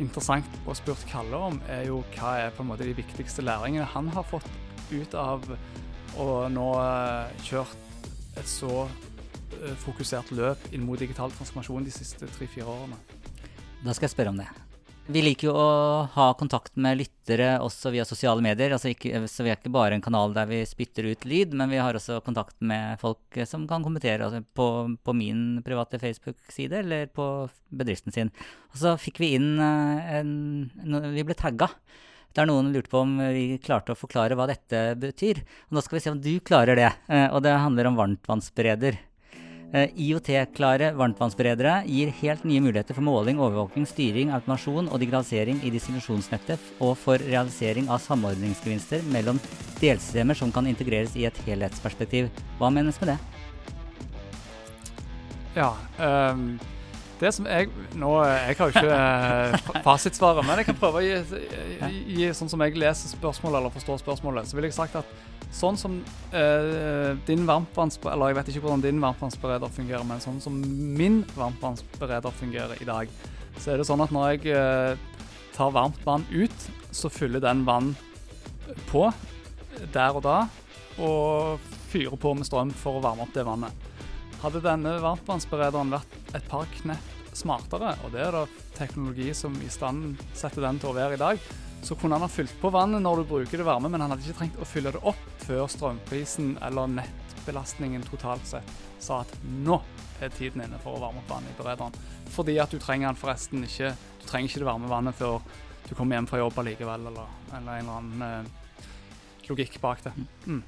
interessant 0.00 0.56
å 0.64 0.76
spurt 0.78 1.04
Kalle 1.10 1.42
om, 1.50 1.60
er 1.68 1.84
jo 1.90 2.00
hva 2.16 2.38
er 2.46 2.56
på 2.56 2.64
en 2.64 2.70
måte 2.72 2.88
de 2.88 2.96
viktigste 2.96 3.44
læringene 3.44 3.90
han 3.92 4.08
har 4.16 4.24
fått 4.30 4.48
ut 4.88 5.14
av 5.18 5.44
å 6.16 6.46
nå 6.52 6.68
eh, 6.80 7.42
kjørt 7.44 8.08
et 8.38 8.48
så 8.48 8.86
eh, 8.86 9.74
fokusert 9.84 10.32
løp 10.36 10.70
inn 10.72 10.86
mot 10.86 11.00
digital 11.00 11.34
transformasjon 11.34 11.86
de 11.86 11.92
siste 11.94 12.30
tre-fire 12.38 12.68
årene. 12.68 12.98
Da 13.84 13.94
skal 13.94 14.08
jeg 14.08 14.16
spørre 14.16 14.32
om 14.34 14.40
det. 14.40 14.48
Vi 15.08 15.22
liker 15.24 15.48
jo 15.48 15.54
å 15.56 15.68
ha 16.12 16.24
kontakt 16.36 16.74
med 16.76 16.98
lyttere 17.00 17.54
også 17.64 17.94
via 17.94 18.04
sosiale 18.04 18.44
medier. 18.44 18.74
Altså 18.76 18.90
ikke, 18.92 19.22
så 19.30 19.46
vi 19.46 19.48
er 19.48 19.56
ikke 19.56 19.72
bare 19.72 19.96
en 19.96 20.04
kanal 20.04 20.34
der 20.36 20.50
vi 20.50 20.58
spytter 20.68 21.08
ut 21.08 21.24
lyd, 21.24 21.54
men 21.56 21.72
vi 21.72 21.78
har 21.80 21.96
også 21.96 22.18
kontakt 22.26 22.58
med 22.60 23.00
folk 23.00 23.38
som 23.48 23.64
kan 23.70 23.86
kommentere 23.86 24.26
altså 24.26 24.42
på, 24.44 24.66
på 25.00 25.14
min 25.16 25.62
private 25.64 25.96
Facebook-side 26.02 26.82
eller 26.82 27.08
på 27.08 27.24
bedriften 27.72 28.12
sin. 28.12 28.32
Og 28.74 28.82
så 28.82 28.92
fikk 29.00 29.22
vi 29.24 29.32
inn 29.38 29.54
eh, 29.56 30.12
en, 30.18 30.30
en 30.84 31.08
Vi 31.16 31.24
ble 31.24 31.38
tagga. 31.40 31.70
Der 32.38 32.46
noen 32.46 32.70
lurte 32.70 32.92
på 32.92 33.00
om 33.02 33.16
vi 33.34 33.58
klarte 33.58 33.96
å 33.96 33.98
forklare 33.98 34.36
hva 34.38 34.44
dette 34.46 34.92
betyr. 34.94 35.40
Og 35.68 35.74
nå 35.74 35.82
skal 35.82 35.98
vi 35.98 36.02
se 36.04 36.12
om 36.14 36.20
du 36.22 36.36
klarer 36.38 36.78
det. 36.78 36.92
Eh, 37.10 37.26
Og 37.34 37.42
det 37.42 37.56
handler 37.58 37.90
om 37.90 37.96
varmtvannsbereder. 37.98 38.98
Eh, 39.74 39.90
IOT-klare 40.00 40.92
varmtvannsberedere 40.96 41.82
gir 41.90 42.14
helt 42.22 42.46
nye 42.46 42.62
muligheter 42.62 42.94
for 42.94 43.04
måling, 43.04 43.42
overvåking, 43.42 43.84
styring, 43.90 44.30
automasjon 44.32 44.86
og 44.88 45.02
digitalisering 45.02 45.58
i 45.66 45.72
distribusjonsnettet, 45.74 46.62
og 46.80 46.94
for 46.96 47.18
realisering 47.18 47.90
av 47.90 48.00
samordningsgevinster 48.06 49.02
mellom 49.12 49.42
delsystemer 49.82 50.38
som 50.38 50.54
kan 50.54 50.70
integreres 50.70 51.18
i 51.18 51.26
et 51.28 51.42
helhetsperspektiv. 51.44 52.30
Hva 52.56 52.70
menes 52.72 53.02
med 53.02 53.16
det? 53.16 53.18
Ja. 55.58 55.74
ehm, 55.98 56.58
det 57.20 57.30
som 57.34 57.46
jeg 57.50 57.68
Nå, 57.98 58.10
jeg 58.24 58.56
har 58.58 58.68
jo 58.70 58.74
ikke 58.74 58.98
eh, 58.98 59.56
fa- 59.66 59.80
fasitsvaret, 59.86 60.44
men 60.46 60.60
jeg 60.60 60.68
kan 60.68 60.78
prøve 60.78 61.00
å 61.00 61.04
gi, 61.04 61.40
gi, 61.88 62.02
gi 62.20 62.28
sånn 62.36 62.50
som 62.52 62.62
jeg 62.62 62.76
leser 62.78 63.10
spørsmålet 63.12 63.58
eller 63.60 63.74
forstår 63.74 63.98
spørsmålet. 64.02 64.46
Så 64.50 64.58
ville 64.58 64.70
jeg 64.70 64.76
sagt 64.78 64.98
at 65.00 65.16
sånn 65.54 65.78
som 65.80 65.96
eh, 66.36 67.14
din 67.26 67.46
varmtvannsbereder 67.48 68.14
Eller 68.18 68.30
jeg 68.32 68.36
vet 68.38 68.50
ikke 68.52 68.62
hvordan 68.66 68.82
din 68.84 69.00
varmtvannsbereder 69.02 69.72
fungerer, 69.74 70.04
men 70.06 70.20
sånn 70.22 70.38
som 70.44 70.58
min 70.98 71.22
varmtvannsbereder 71.36 72.34
fungerer 72.38 72.82
i 72.84 72.88
dag, 72.88 73.10
så 73.58 73.72
er 73.74 73.80
det 73.82 73.88
sånn 73.88 74.04
at 74.04 74.12
når 74.14 74.34
jeg 74.36 74.52
eh, 74.54 74.94
tar 75.56 75.72
varmt 75.74 75.98
vann 76.06 76.26
ut, 76.30 76.68
så 76.94 77.10
fyller 77.10 77.42
den 77.42 77.64
vann 77.66 77.94
på 78.92 79.08
der 79.94 80.14
og 80.18 80.22
da, 80.26 80.36
og 81.02 81.58
fyrer 81.88 82.18
på 82.20 82.34
med 82.36 82.46
strøm 82.46 82.70
for 82.76 82.98
å 82.98 83.02
varme 83.02 83.24
opp 83.24 83.32
det 83.34 83.44
vannet. 83.48 83.86
Hadde 84.42 84.60
denne 84.62 84.96
varmtvannsberederen 85.02 85.90
vært 85.96 86.17
et 86.36 86.50
par 86.50 86.68
knepp 86.80 87.14
smartere, 87.38 87.94
og 88.04 88.12
det 88.14 88.22
er 88.24 88.34
da 88.34 88.44
teknologi 88.76 89.30
som 89.36 89.54
i 89.62 89.70
stand 89.70 90.18
setter 90.36 90.64
den 90.64 90.80
til 90.80 90.90
å 90.90 90.96
være 90.96 91.16
i 91.18 91.20
dag, 91.20 91.40
så 91.84 91.94
kunne 91.94 92.18
han 92.18 92.26
ha 92.26 92.30
fylt 92.30 92.54
på 92.60 92.72
vannet 92.74 93.02
når 93.04 93.20
du 93.20 93.30
bruker 93.30 93.60
det 93.60 93.66
varme, 93.66 93.90
men 93.90 94.02
han 94.02 94.12
hadde 94.12 94.26
ikke 94.26 94.40
trengt 94.40 94.58
å 94.58 94.66
fylle 94.66 94.92
det 94.94 95.02
opp 95.06 95.24
før 95.44 95.68
strømprisen 95.70 96.56
eller 96.66 96.90
nettbelastningen 96.96 98.02
totalt 98.08 98.46
sett 98.48 98.72
sa 98.98 99.20
at 99.22 99.34
nå 99.62 99.78
er 100.18 100.32
tiden 100.34 100.64
inne 100.64 100.80
for 100.82 100.96
å 100.96 101.02
varme 101.02 101.22
opp 101.22 101.30
vannet 101.30 101.54
i 101.54 101.58
berederen. 101.60 101.94
Fordi 102.34 102.56
at 102.58 102.74
du 102.74 102.80
trenger 102.82 103.12
den 103.12 103.20
forresten 103.20 103.62
ikke 103.64 103.92
Du 104.18 104.26
trenger 104.26 104.50
ikke 104.50 104.64
det 104.64 104.68
varme 104.68 104.90
vannet 104.90 105.16
før 105.16 105.38
du 105.88 105.94
kommer 105.96 106.18
hjem 106.18 106.26
fra 106.28 106.40
jobb 106.42 106.58
allikevel, 106.60 107.06
eller, 107.08 107.28
eller 107.54 107.78
en 107.78 107.86
eller 107.86 107.94
annen 107.94 108.24
eh, 108.26 108.88
logikk 109.48 109.78
bak 109.80 110.02
det. 110.04 110.12
Mm. 110.44 110.58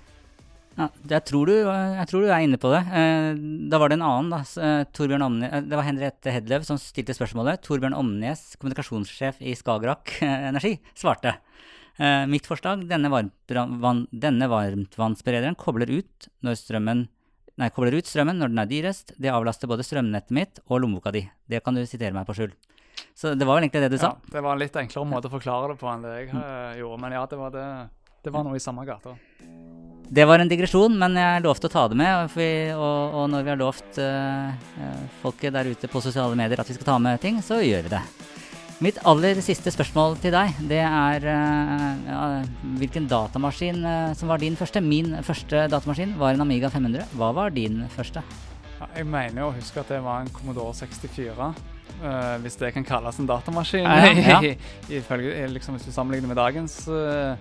Ja, 0.80 0.86
jeg, 1.12 1.24
tror 1.28 1.50
du, 1.50 1.52
jeg 1.60 2.08
tror 2.08 2.22
du 2.24 2.30
er 2.32 2.40
inne 2.44 2.58
på 2.60 2.70
det. 2.72 2.80
Eh, 2.96 3.34
da 3.68 3.80
var 3.82 3.92
det 3.92 3.98
en 3.98 4.06
annen, 4.06 4.30
da. 4.32 4.38
eh, 4.64 4.84
Torbjørn 4.96 5.24
Omne, 5.26 5.50
eh, 5.50 5.64
det 5.66 5.76
var 5.76 5.84
Henriette 5.84 6.32
Hedløv 6.32 6.64
som 6.64 6.78
stilte 6.80 7.12
spørsmålet. 7.16 7.60
Torbjørn 7.66 7.96
Omnes, 7.98 8.54
kommunikasjonssjef 8.60 9.42
i 9.44 9.52
Skagerrak 9.58 10.14
Energi, 10.50 10.78
svarte. 10.96 11.36
Mitt 12.32 12.46
forslag, 12.48 12.86
denne, 12.88 13.10
varm, 13.12 13.26
denne 14.08 14.46
varmtvannsberederen 14.48 15.58
kobler 15.60 15.90
ut, 15.92 16.30
strømmen, 16.56 17.02
nei, 17.60 17.68
kobler 17.76 17.98
ut 17.98 18.08
strømmen 18.08 18.40
når 18.40 18.54
den 18.54 18.62
er 18.62 18.70
dyrest. 18.70 19.12
Det 19.20 19.28
avlaster 19.28 19.68
både 19.68 19.84
strømnettet 19.84 20.32
mitt 20.32 20.62
og 20.70 20.80
lommeboka 20.80 21.12
di. 21.12 21.26
Det 21.44 21.60
kan 21.66 21.76
du 21.76 21.82
sitere 21.84 22.16
meg 22.16 22.24
på 22.30 22.38
skjul. 22.38 22.56
Så 23.12 23.34
det 23.36 23.44
var 23.44 23.58
vel 23.58 23.66
egentlig 23.66 23.84
det 23.84 23.92
du 23.92 24.00
sa. 24.00 24.14
Det 24.32 24.40
var 24.40 24.56
en 24.56 24.64
litt 24.64 24.80
enklere 24.80 25.12
måte 25.12 25.28
å 25.28 25.34
forklare 25.36 25.74
det 25.74 25.80
på 25.82 25.92
enn 25.92 26.08
det 26.08 26.16
jeg 26.22 26.32
gjorde, 26.80 27.02
men 27.04 27.18
ja, 27.18 27.26
det 27.28 27.42
var, 27.42 27.52
det, 27.52 27.68
det 28.24 28.32
var 28.32 28.48
noe 28.48 28.56
i 28.56 28.64
samme 28.64 28.88
gata. 28.88 29.18
Det 30.10 30.24
var 30.26 30.42
en 30.42 30.48
digresjon, 30.50 30.96
men 30.98 31.14
jeg 31.14 31.42
lovte 31.44 31.68
å 31.68 31.70
ta 31.70 31.84
det 31.86 31.94
med. 32.00 32.10
Og, 32.18 32.40
og, 32.74 33.14
og 33.14 33.28
når 33.30 33.44
vi 33.46 33.52
har 33.52 33.60
lovt 33.60 34.00
eh, 34.02 34.88
folket 35.22 35.54
der 35.54 35.70
ute 35.70 35.90
på 35.90 36.02
sosiale 36.02 36.34
medier 36.34 36.58
at 36.58 36.66
vi 36.66 36.74
skal 36.74 36.88
ta 36.88 36.96
med 36.98 37.20
ting, 37.22 37.38
så 37.46 37.60
gjør 37.62 37.86
vi 37.86 37.92
det. 37.92 38.02
Mitt 38.82 38.98
aller 39.06 39.38
siste 39.44 39.70
spørsmål 39.70 40.16
til 40.22 40.32
deg, 40.32 40.56
det 40.66 40.80
er 40.80 41.26
uh, 41.28 41.88
ja, 42.08 42.20
hvilken 42.80 43.04
datamaskin 43.10 43.82
uh, 43.84 44.14
som 44.16 44.32
var 44.32 44.40
din 44.40 44.56
første? 44.56 44.80
Min 44.80 45.12
første 45.22 45.66
datamaskin 45.68 46.14
var 46.18 46.32
en 46.32 46.46
Amiga 46.46 46.70
500. 46.72 47.12
Hva 47.20 47.28
var 47.36 47.52
din 47.52 47.82
første? 47.92 48.24
Ja, 48.80 48.88
jeg 48.96 49.04
mener 49.12 49.44
å 49.44 49.52
huske 49.52 49.82
at 49.82 49.92
det 49.92 50.00
var 50.00 50.24
en 50.24 50.32
Commodore 50.32 50.72
64. 50.78 51.50
eh, 52.00 52.36
hvis 52.40 52.56
det 52.56 52.72
kan 52.72 52.86
kalles 52.88 53.18
en 53.20 53.28
datamaskin, 53.28 53.84
Ja, 53.84 54.40
ifølge, 55.00 55.48
liksom, 55.52 55.76
hvis 55.76 55.84
du 55.84 55.92
sammenligner 55.92 56.32
med 56.32 56.40
dagens, 56.40 56.88
eh, 56.88 57.36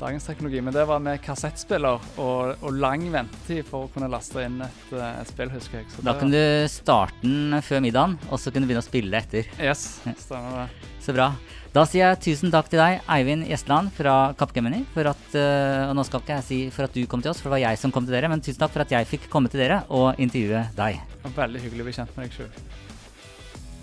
dagens 0.00 0.26
teknologi. 0.28 0.60
Men 0.64 0.74
det 0.74 0.84
var 0.88 1.02
med 1.02 1.20
kassettspiller 1.24 2.00
og, 2.22 2.62
og 2.62 2.78
lang 2.78 3.04
ventetid 3.12 3.66
for 3.68 3.86
å 3.86 3.92
kunne 3.92 4.10
laste 4.12 4.44
inn 4.46 4.60
et, 4.64 4.82
eh, 4.94 5.20
et 5.22 5.30
spill, 5.30 5.52
husker 5.52 5.80
jeg. 5.80 5.90
Så 5.92 6.04
Da 6.04 6.14
kunne 6.18 6.28
kan 6.28 6.34
du 6.34 6.72
starte 6.72 7.22
den 7.22 7.62
før 7.64 7.84
middagen, 7.84 8.18
og 8.28 8.40
så 8.40 8.52
kunne 8.52 8.66
du 8.66 8.72
begynne 8.72 8.84
å 8.84 8.88
spille 8.88 9.22
etter. 9.22 9.48
Yes, 9.60 10.00
stemmer 10.24 10.64
det. 10.64 10.92
Så 11.04 11.14
bra. 11.16 11.32
Da 11.72 11.84
sier 11.84 12.08
jeg 12.08 12.20
tusen 12.24 12.52
takk 12.52 12.70
til 12.72 12.80
deg, 12.80 13.02
Eivind 13.12 13.44
Gjestland 13.46 13.92
fra 13.96 14.32
Kappgemini, 14.38 14.80
for 14.94 15.10
at 15.10 15.36
eh, 15.36 15.84
Og 15.90 15.94
nå 15.98 16.04
skal 16.08 16.22
ikke 16.24 16.38
jeg 16.38 16.46
si 16.46 16.60
for 16.74 16.88
at 16.88 16.96
du 16.96 17.04
kom 17.06 17.22
til 17.24 17.32
oss, 17.32 17.42
for 17.42 17.50
det 17.50 17.58
var 17.58 17.64
jeg 17.66 17.80
som 17.82 17.92
kom 17.94 18.08
til 18.08 18.16
dere, 18.16 18.30
men 18.32 18.42
tusen 18.44 18.60
takk 18.62 18.74
for 18.74 18.86
at 18.86 18.94
jeg 18.96 19.08
fikk 19.08 19.28
komme 19.32 19.52
til 19.52 19.62
dere 19.62 19.82
og 19.92 20.18
intervjue 20.20 20.64
deg. 20.78 21.00
Veldig 21.36 21.64
hyggelig 21.66 21.84
å 21.84 21.88
bli 21.90 21.96
kjent 22.00 22.16
med 22.16 22.28
deg 22.28 22.38
sjøl. 22.38 22.52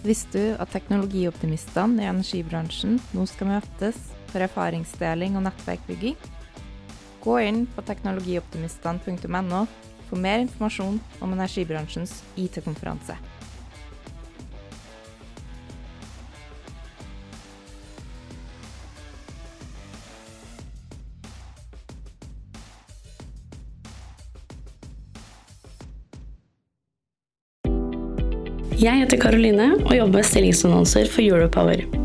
Visste 0.05 0.37
du 0.37 0.59
at 0.61 0.69
teknologioptimistene 0.69 2.03
i 2.03 2.09
energibransjen 2.11 2.99
nå 3.15 3.23
skal 3.29 3.55
møtes 3.55 3.97
for 4.35 4.43
erfaringsdeling 4.43 5.39
og 5.39 5.47
nettverkbygging? 5.47 6.19
Gå 7.23 7.39
inn 7.47 7.63
på 7.71 7.85
teknologioptimistene.no 7.87 9.63
for 10.09 10.21
mer 10.21 10.43
informasjon 10.43 10.99
om 11.23 11.33
energibransjens 11.33 12.19
IT-konferanse. 12.37 13.15
Jeg 28.75 28.99
heter 29.01 29.17
Karoline 29.17 29.71
og 29.79 29.93
jobber 29.95 30.19
med 30.19 30.27
stillingsannonser 30.27 31.07
for 31.09 31.23
Europower. 31.25 32.04